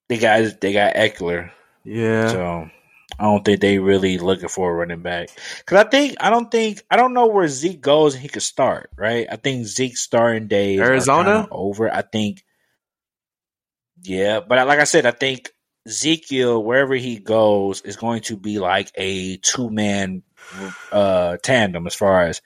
[0.09, 1.50] They got they got Ekeler,
[1.84, 2.28] Yeah.
[2.28, 2.70] so
[3.18, 5.30] I don't think they really looking for a running back.
[5.59, 8.42] Because I think I don't think I don't know where Zeke goes and he could
[8.42, 8.90] start.
[8.96, 11.48] Right, I think Zeke's starting days Arizona?
[11.50, 11.92] over.
[11.92, 12.44] I think,
[14.02, 15.50] yeah, but like I said, I think
[15.86, 20.22] Ezekiel wherever he goes is going to be like a two man
[20.92, 22.40] uh tandem as far as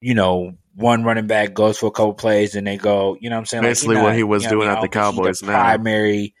[0.00, 0.52] you know.
[0.76, 3.16] One running back goes for a couple plays, and they go.
[3.20, 3.62] You know what I'm saying?
[3.62, 5.52] Basically he what not- he was you know doing I at the Cowboys now.
[5.52, 6.34] Primary,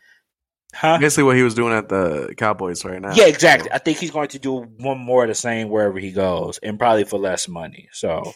[0.74, 0.98] huh?
[0.98, 3.14] Basically, what he was doing at the Cowboys right now.
[3.14, 3.70] Yeah, exactly.
[3.72, 6.78] I think he's going to do one more of the same wherever he goes, and
[6.78, 7.88] probably for less money.
[7.92, 8.32] So,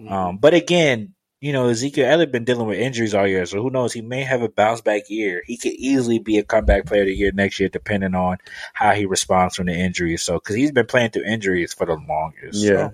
[0.00, 0.10] Mhm.
[0.10, 3.68] um, but again, you know, Ezekiel Elliott been dealing with injuries all year, so who
[3.70, 3.92] knows?
[3.92, 5.42] He may have a bounce back year.
[5.44, 8.38] He could easily be a comeback player of the year next year, depending on
[8.72, 10.22] how he responds from the injuries.
[10.22, 12.64] So, because he's been playing through injuries for the longest.
[12.64, 12.90] Yeah.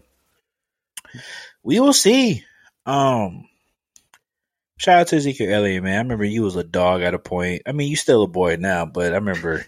[1.15, 1.21] So.
[1.63, 2.45] we will see.
[2.87, 3.49] Um,
[4.81, 5.95] shout out to Ezekiel Elliott, man.
[5.95, 7.63] I remember you was a dog at a point.
[7.67, 9.65] I mean, you still a boy now, but I remember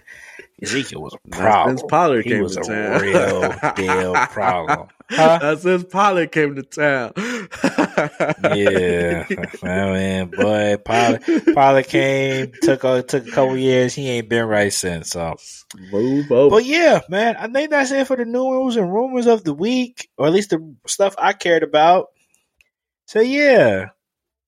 [0.62, 1.76] Ezekiel was a That's problem.
[1.78, 2.24] since Pollard came to town.
[2.24, 3.00] He came was to a town.
[3.02, 4.88] real deal problem.
[5.10, 5.38] Huh?
[5.42, 7.12] That's since Pollard came to town.
[8.56, 9.26] Yeah,
[9.62, 11.22] I mean, boy, Pollard,
[11.54, 13.94] Pollard came, took a took a couple years.
[13.94, 15.10] He ain't been right since.
[15.10, 15.36] So,
[15.90, 16.50] Move over.
[16.56, 20.08] but yeah, man, I think that's it for the news and rumors of the week,
[20.16, 22.06] or at least the stuff I cared about.
[23.06, 23.88] So yeah,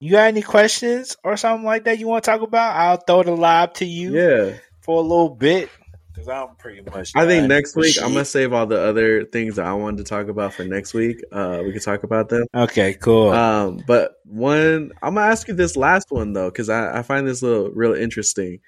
[0.04, 2.76] you got any questions or something like that you want to talk about?
[2.76, 4.56] I'll throw the lob to you yeah.
[4.82, 5.70] for a little bit
[6.12, 7.12] because I'm pretty much.
[7.16, 10.04] I think next week I'm gonna save all the other things that I wanted to
[10.04, 11.22] talk about for next week.
[11.32, 12.46] Uh, we can talk about them.
[12.54, 13.30] Okay, cool.
[13.30, 17.26] Um, but one, I'm gonna ask you this last one though, because I, I find
[17.26, 18.60] this little real interesting.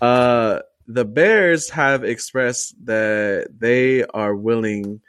[0.00, 5.02] Uh, the Bears have expressed that they are willing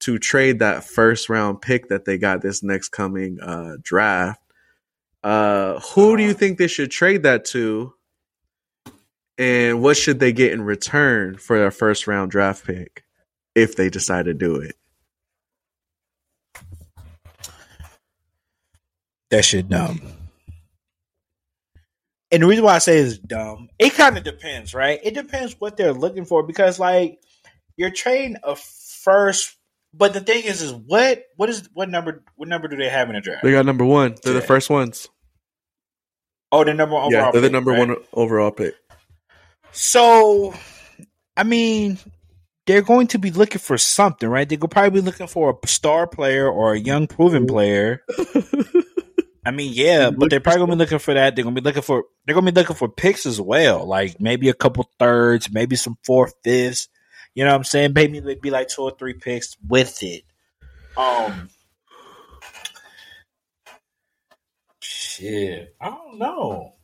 [0.00, 4.39] to trade that first round pick that they got this next coming uh, draft.
[5.22, 7.94] Uh, who do you think they should trade that to?
[9.38, 13.04] And what should they get in return for their first round draft pick
[13.54, 14.76] if they decide to do it?
[19.30, 20.00] That shit dumb.
[22.32, 25.00] And the reason why I say it's dumb, it kind of depends, right?
[25.02, 27.20] It depends what they're looking for because, like,
[27.76, 29.56] you're trading a first,
[29.92, 33.08] but the thing is, is what what is what number what number do they have
[33.08, 33.42] in the draft?
[33.42, 34.16] They got number one.
[34.22, 35.08] They're the first ones.
[36.52, 37.26] oh, they're the number one overall.
[37.26, 37.88] yeah, they're the number right?
[37.88, 38.74] one overall pick.
[39.72, 40.54] So,
[41.36, 41.98] I mean,
[42.66, 44.48] they're going to be looking for something, right?
[44.48, 48.02] They're probably be looking for a star player or a young proven player.
[49.44, 51.34] I mean, yeah, but they're probably gonna be looking for that.
[51.34, 54.50] They're gonna be looking for they're gonna be looking for picks as well, like maybe
[54.50, 56.88] a couple thirds, maybe some fourth fifths.
[57.34, 57.92] You know what I'm saying?
[57.94, 60.24] Maybe it'd be like two or three picks with it.
[60.96, 61.48] Um,
[64.80, 66.74] shit, I don't know.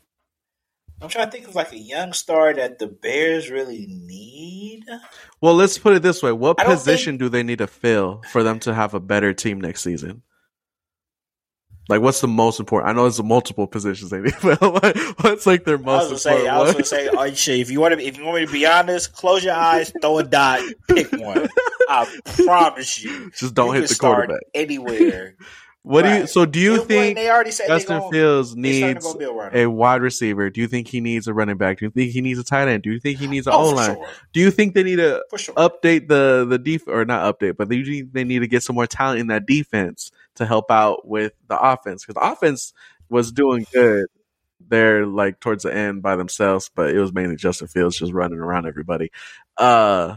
[1.01, 4.84] I'm trying to think of like a young star that the Bears really need.
[5.42, 8.22] Well, let's put it this way: What I don't position do they need to fill
[8.30, 10.22] for them to have a better team next season?
[11.89, 12.91] Like, what's the most important?
[12.91, 14.34] I know there's multiple positions they need.
[14.43, 17.09] But what- what's like their most I was gonna important say, I was gonna say,
[17.12, 17.61] oh shit.
[17.61, 20.18] If you want to, if you want me to be honest, close your eyes, throw
[20.18, 21.49] a dot, pick one.
[21.89, 22.07] I
[22.45, 24.41] promise you, Just don't you hit the quarterback.
[24.55, 25.34] anywhere.
[25.87, 26.26] What do you?
[26.26, 29.51] So, do you think they already said Justin gonna, Fields they starting to needs go
[29.53, 30.51] a wide receiver?
[30.51, 31.78] Do you think he needs a running back?
[31.78, 32.82] Do you think he needs a tight end?
[32.82, 33.95] Do you think he needs an oh, O line?
[33.95, 35.55] sure, Do you think they need to sure.
[35.55, 38.74] update the the def or not update, but they usually they need to get some
[38.74, 42.72] more talent in that defense to help out with the offense because the offense
[43.09, 44.07] was doing good
[44.68, 48.39] there like towards the end by themselves, but it was mainly Justin Fields just running
[48.39, 49.11] around everybody.
[49.57, 50.16] Uh,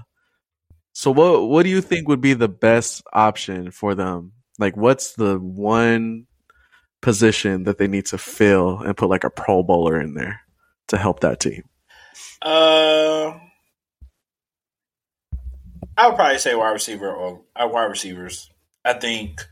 [0.94, 4.34] so what what do you think would be the best option for them?
[4.58, 6.28] Like, what's the one
[7.02, 10.42] position that they need to fill and put like a Pro Bowler in there
[10.88, 11.64] to help that team?
[12.42, 13.40] Uh,
[15.98, 18.50] I would probably say wide receiver or uh, wide receivers.
[18.84, 19.46] I think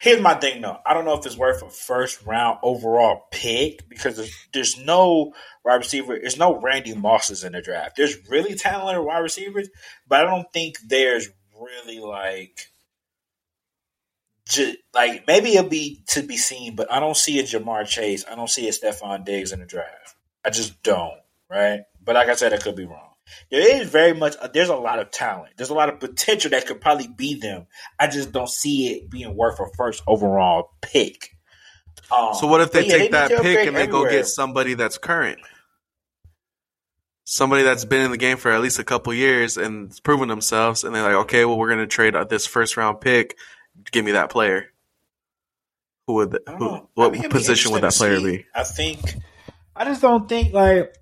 [0.00, 0.78] Here's my thing though.
[0.86, 5.34] I don't know if it's worth a first round overall pick because there's, there's no
[5.62, 6.18] wide receiver.
[6.18, 7.96] There's no Randy Mosses in the draft.
[7.96, 9.68] There's really talented wide receivers,
[10.08, 12.70] but I don't think there's really like,
[14.94, 16.76] like maybe it'll be to be seen.
[16.76, 18.24] But I don't see a Ja'Marr Chase.
[18.28, 20.16] I don't see a Stefon Diggs in the draft.
[20.42, 21.20] I just don't.
[21.50, 21.80] Right.
[22.02, 23.09] But like I said, I could be wrong.
[23.50, 24.34] There is very much.
[24.52, 25.54] There's a lot of talent.
[25.56, 27.66] There's a lot of potential that could probably be them.
[27.98, 31.36] I just don't see it being worth a first overall pick.
[32.10, 34.26] Um, So what if they but yeah, take that to pick and they go get
[34.26, 35.38] somebody that's current?
[37.24, 40.28] Somebody that's been in the game for at least a couple years and it's proven
[40.28, 43.36] themselves, and they're like, okay, well, we're going to trade this first round pick.
[43.92, 44.66] Give me that player.
[46.06, 46.38] Who would?
[46.58, 48.46] Who, what I mean, position would that player be?
[48.52, 49.14] I think.
[49.76, 50.92] I just don't think like.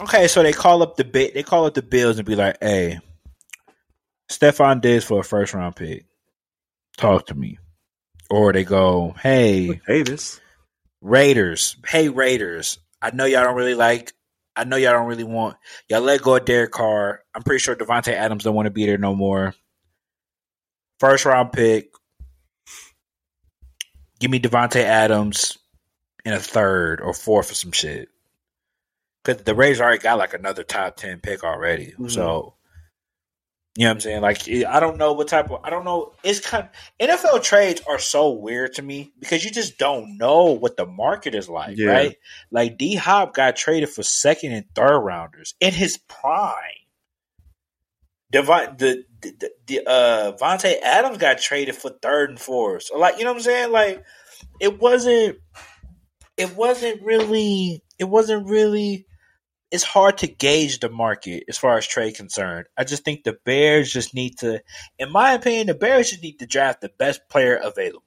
[0.00, 1.34] Okay, so they call up the bit.
[1.34, 3.00] They call up the Bills and be like, "Hey,
[4.30, 6.06] Stefon Diggs for a first round pick.
[6.96, 7.58] Talk to me."
[8.30, 10.40] Or they go, "Hey, this.
[11.02, 11.76] Raiders.
[11.86, 12.78] Hey, Raiders.
[13.02, 14.12] I know y'all don't really like.
[14.54, 15.56] I know y'all don't really want.
[15.88, 17.22] Y'all let go of Derek Carr.
[17.34, 19.54] I'm pretty sure Davante Adams don't want to be there no more.
[21.00, 21.90] First round pick.
[24.20, 25.58] Give me Davante Adams
[26.24, 28.08] in a third or fourth or some shit.
[29.24, 31.94] Because the Rays already got like another top ten pick already.
[31.98, 32.10] Mhm.
[32.10, 32.54] So
[33.76, 34.20] you know what I'm saying?
[34.20, 36.12] Like I don't know what type of I don't know.
[36.22, 36.68] It's kind
[37.00, 41.34] NFL trades are so weird to me because you just don't know what the market
[41.34, 41.90] is like, Yeah.
[41.90, 42.16] right?
[42.50, 46.54] Like D Hop got traded for second and third rounders in his prime.
[48.30, 52.84] Devon, the the, the uh Vontae Adams got traded for third and fourth.
[52.84, 53.72] So like you know what I'm saying?
[53.72, 54.02] Like
[54.60, 55.38] it wasn't
[56.36, 59.06] it wasn't really it wasn't really
[59.72, 62.66] it's hard to gauge the market as far as trade concerned.
[62.76, 64.62] I just think the Bears just need to,
[64.98, 68.02] in my opinion, the Bears just need to draft the best player available.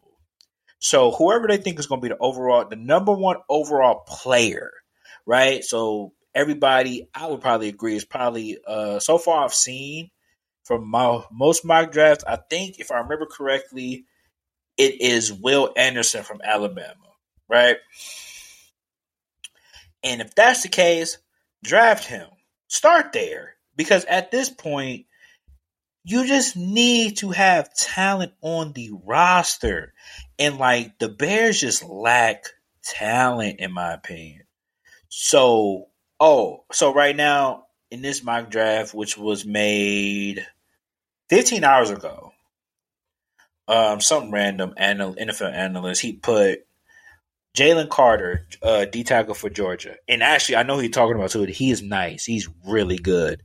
[0.78, 4.72] So whoever they think is going to be the overall, the number one overall player,
[5.26, 5.64] right?
[5.64, 10.12] So everybody, I would probably agree, is probably uh so far I've seen
[10.66, 12.24] from my most mock drafts.
[12.28, 14.06] I think if I remember correctly,
[14.78, 16.94] it is Will Anderson from Alabama,
[17.50, 17.78] right?
[20.04, 21.18] And if that's the case,
[21.66, 22.28] draft him.
[22.68, 23.56] Start there.
[23.76, 25.06] Because at this point,
[26.04, 29.94] you just need to have talent on the roster.
[30.40, 32.46] And like the Bears just lack
[32.84, 34.44] talent, in my opinion.
[35.10, 35.88] So,
[36.20, 40.46] oh, so right now in this mock draft, which was made
[41.30, 42.32] 15 hours ago,
[43.68, 46.66] um, some random anal- NFL analyst, he put
[47.56, 49.96] Jalen Carter, uh, D tackle for Georgia.
[50.08, 51.44] And actually, I know who you're talking about too.
[51.44, 52.26] He is nice.
[52.26, 53.42] He's really good.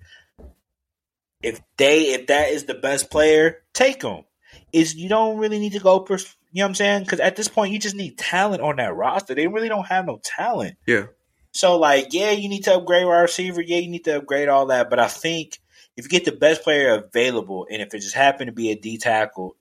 [1.43, 4.25] If they, if that is the best player, take him.
[4.73, 7.03] Is you don't really need to go, pers- you know what I'm saying?
[7.05, 9.35] Because at this point, you just need talent on that roster.
[9.35, 10.77] They really don't have no talent.
[10.87, 11.07] Yeah.
[11.53, 13.63] So, like, yeah, you need to upgrade wide receiver.
[13.63, 14.91] Yeah, you need to upgrade all that.
[14.91, 15.59] But I think
[15.97, 18.77] if you get the best player available, and if it just happened to be a
[18.77, 19.57] D tackle,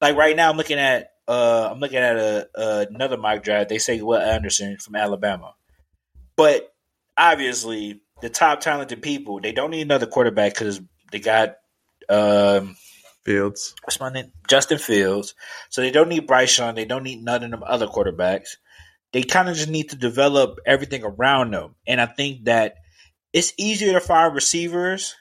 [0.00, 3.68] like right now, I'm looking at uh, I'm looking at a, uh, another mock draft.
[3.68, 5.54] They say Will Anderson from Alabama,
[6.36, 6.72] but
[7.16, 10.80] obviously the top talented people they don't need another quarterback because
[11.12, 11.56] they got
[12.08, 12.76] um,
[13.24, 13.74] Fields.
[13.84, 14.32] what's my name?
[14.48, 15.34] Justin Fields.
[15.70, 16.74] So they don't need Bryce Young.
[16.74, 18.56] They don't need none of them other quarterbacks.
[19.12, 21.74] They kind of just need to develop everything around them.
[21.86, 22.76] And I think that
[23.32, 25.14] it's easier to find receivers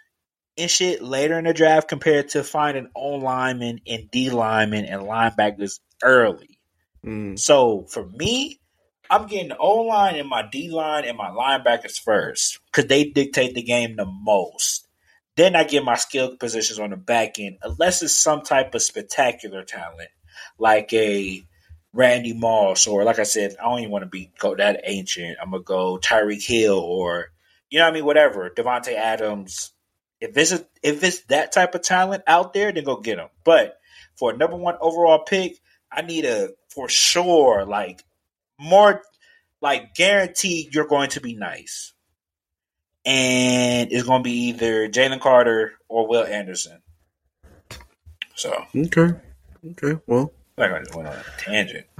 [0.58, 5.04] and shit later in the draft compared to finding O linemen and D linemen and
[5.04, 6.60] linebackers early.
[7.06, 7.38] Mm.
[7.38, 8.60] So for me,
[9.10, 13.06] I'm getting the O line and my D line and my linebackers first because they
[13.06, 14.88] dictate the game the most.
[15.36, 18.84] Then I get my skill positions on the back end, unless it's some type of
[18.84, 20.10] spectacular talent,
[20.60, 21.44] like a
[21.92, 25.38] Randy Moss, or like I said, I don't even want to be go that ancient.
[25.42, 27.32] I'm gonna go Tyreek Hill, or
[27.70, 28.50] you know what I mean, whatever.
[28.50, 29.72] Davante Adams.
[30.24, 33.28] If it's a, if it's that type of talent out there, then go get him.
[33.44, 33.78] But
[34.16, 35.60] for a number one overall pick,
[35.92, 38.02] I need a for sure like
[38.58, 39.02] more
[39.60, 41.92] like guaranteed you're going to be nice.
[43.04, 46.82] And it's going to be either Jalen Carter or Will Anderson.
[48.36, 49.10] So Okay.
[49.72, 50.00] Okay.
[50.08, 50.32] Well.
[50.58, 51.86] like I just went on a tangent.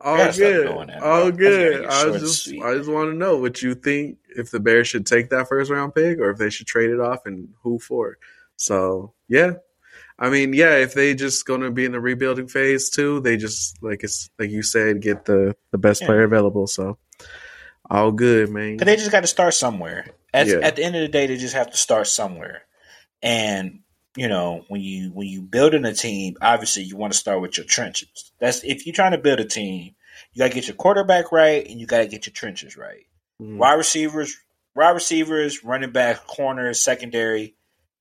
[0.00, 0.90] all good.
[1.02, 1.86] all good.
[1.86, 2.48] I was short and just.
[2.48, 5.70] I just want to know what you think if the Bears should take that first
[5.70, 8.18] round pick or if they should trade it off and who for.
[8.56, 9.54] So yeah.
[10.18, 13.82] I mean, yeah, if they just gonna be in the rebuilding phase too, they just
[13.82, 16.06] like it's like you said, get the the best Yeah.
[16.08, 16.66] player available.
[16.66, 16.98] So
[17.88, 18.72] all good, man.
[18.72, 20.06] Because they just got to start somewhere.
[20.34, 20.56] At, Yeah.
[20.62, 22.62] at the end of the day, they just have to start somewhere.
[23.22, 23.80] And
[24.16, 27.56] you know, when you when you building a team, obviously you want to start with
[27.58, 28.32] your trenches.
[28.40, 29.94] That's if you're trying to build a team,
[30.32, 33.05] you gotta get your quarterback right and you gotta get your trenches right.
[33.40, 33.58] Mhm.
[33.58, 34.36] Wide receivers,
[34.74, 37.56] wide receivers, running back, corners, secondary,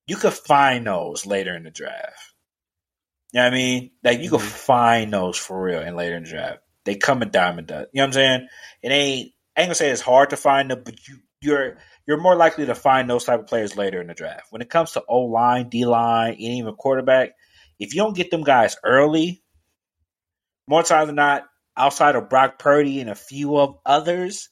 [0.08, 2.34] you could find those later in the draft.
[3.32, 3.92] You know what I mean?
[4.04, 4.40] Like you Mhm.
[4.40, 6.60] could find those for real and later in the draft.
[6.86, 7.90] They come in diamond dust.
[7.92, 8.48] You know what I'm saying?
[8.82, 12.22] It ain't I ain't gonna say it's hard to find them, but you you're you're
[12.22, 14.48] more likely to find those type of players later in the draft.
[14.52, 17.32] When it comes to O line, D line, and even quarterback,
[17.80, 19.44] if you don't get them guys early,
[20.68, 21.46] more times than not,
[21.76, 24.50] outside of Brock Purdy and a few of others,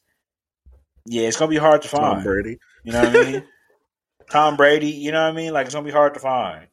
[1.05, 2.15] yeah, it's gonna be hard to find.
[2.15, 2.23] Tom.
[2.23, 2.59] Brady.
[2.83, 3.43] You know what I mean?
[4.31, 5.53] Tom Brady, you know what I mean?
[5.53, 6.67] Like it's gonna be hard to find.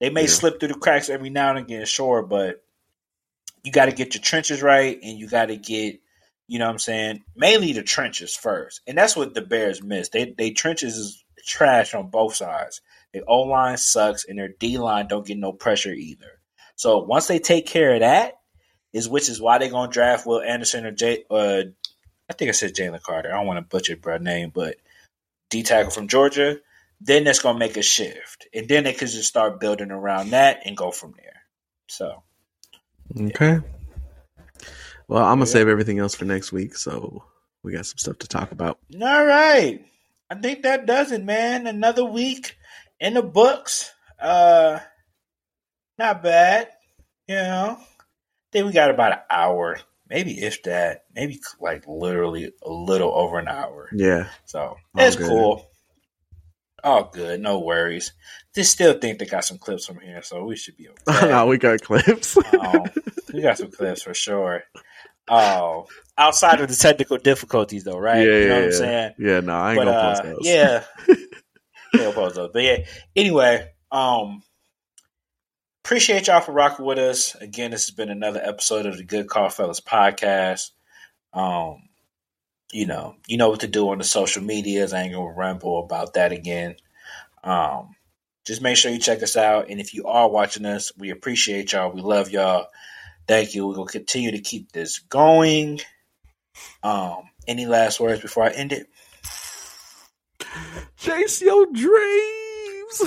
[0.00, 0.28] They may Yeah.
[0.28, 2.62] slip through the cracks every now and again, sure, but
[3.64, 6.00] you got to get your trenches right, and you got to get,
[6.46, 10.08] you know what I'm saying, mainly the trenches first, and that's what the Bears miss.
[10.10, 12.80] They they trenches is trash on both sides.
[13.12, 16.40] The O line sucks, and their D line don't get no pressure either.
[16.76, 18.34] So once they take care of that,
[18.92, 21.24] is which is why they're gonna draft Will Anderson or Jay.
[21.30, 21.64] Uh,
[22.30, 23.32] I think I said Jalen Carter.
[23.32, 24.76] I don't want to butcher bro name, but
[25.50, 26.58] D tackle from Georgia.
[27.00, 30.62] Then that's gonna make a shift, and then they could just start building around that
[30.64, 31.42] and go from there.
[31.88, 32.22] So
[33.18, 33.60] Okay.
[35.06, 35.52] Well, I'm gonna Yeah.
[35.52, 37.24] save everything else for next week, so
[37.62, 38.78] we got some stuff to talk about.
[39.00, 39.84] all right,
[40.28, 41.66] I think that does it, man.
[41.66, 42.56] Another week
[43.00, 43.92] in the books.
[44.20, 44.80] Uh,
[45.98, 46.68] not bad.
[47.26, 47.86] You know, I
[48.52, 49.78] think we got about an hour,
[50.08, 53.88] maybe if that, maybe like literally a little over an hour.
[53.92, 54.28] Yeah.
[54.46, 55.66] So it's cool.
[56.84, 58.12] All good, no worries.
[58.54, 61.28] Just still think they got some clips from here, so we should be okay.
[61.28, 62.36] no, we got clips.
[62.36, 62.84] um,
[63.34, 64.62] we got some clips for sure.
[65.30, 65.86] Oh,
[66.16, 68.18] outside of the technical difficulties, though, right?
[68.18, 68.76] Yeah, you know yeah, what I'm yeah.
[68.78, 69.14] saying?
[69.18, 70.38] yeah, no, I ain't But gonna uh, post those.
[70.42, 70.84] yeah,
[71.94, 72.50] don't post those.
[72.52, 72.76] But yeah,
[73.16, 74.42] anyway, um,
[75.88, 77.34] appreciate y'all for rocking with us.
[77.36, 80.72] Again, this has been another episode of the Good Call Fellas podcast.
[81.32, 81.88] Um,
[82.70, 84.92] you know, you know what to do on the social medias.
[84.92, 86.76] I ain't gonna ramble about that again.
[87.42, 87.96] Um,
[88.44, 89.70] just make sure you check us out.
[89.70, 91.90] And if you are watching us, we appreciate y'all.
[91.90, 92.66] We love y'all.
[93.26, 93.66] Thank you.
[93.66, 95.80] We're gonna continue to keep this going.
[96.82, 98.88] Um, any last words before I end it?
[100.98, 103.04] Chase your dreams.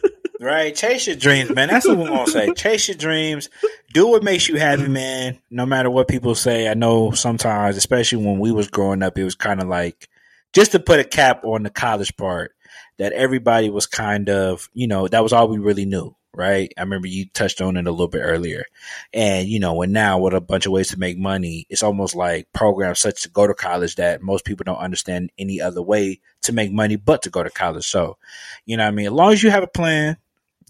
[0.40, 1.68] Right, chase your dreams, man.
[1.68, 2.52] That's what we're gonna say.
[2.52, 3.48] Chase your dreams.
[3.94, 5.38] Do what makes you happy, man.
[5.50, 6.68] No matter what people say.
[6.68, 10.08] I know sometimes, especially when we was growing up, it was kind of like
[10.52, 12.52] just to put a cap on the college part.
[12.98, 16.72] That everybody was kind of, you know, that was all we really knew, right?
[16.78, 18.64] I remember you touched on it a little bit earlier,
[19.12, 22.14] and you know, and now with a bunch of ways to make money, it's almost
[22.14, 26.20] like programs such to go to college that most people don't understand any other way
[26.42, 27.86] to make money but to go to college.
[27.86, 28.16] So,
[28.64, 30.16] you know, I mean, as long as you have a plan,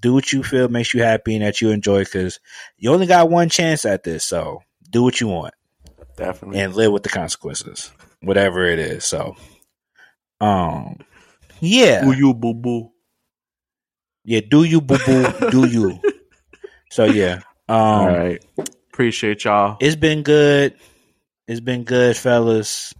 [0.02, 2.38] do what you feel makes you happy and that you enjoy because
[2.76, 4.24] you only got one chance at this.
[4.24, 5.54] So do what you want
[6.16, 6.60] Definitely.
[6.60, 7.90] and live with the consequences,
[8.22, 9.04] whatever it is.
[9.04, 9.36] So,
[10.40, 10.98] um,
[11.60, 12.90] yeah, Do you boo boo?
[14.24, 16.00] yeah, do you boo boo, do you?
[16.90, 18.44] So yeah, um, All right.
[18.92, 19.76] Appreciate y'all.
[19.80, 20.74] it's been good.
[21.48, 22.92] It's been good, fellas.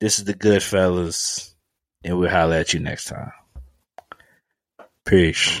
[0.00, 1.54] This is the good fellas,
[2.02, 3.32] and we'll holler at you next time.
[5.06, 5.60] Peace.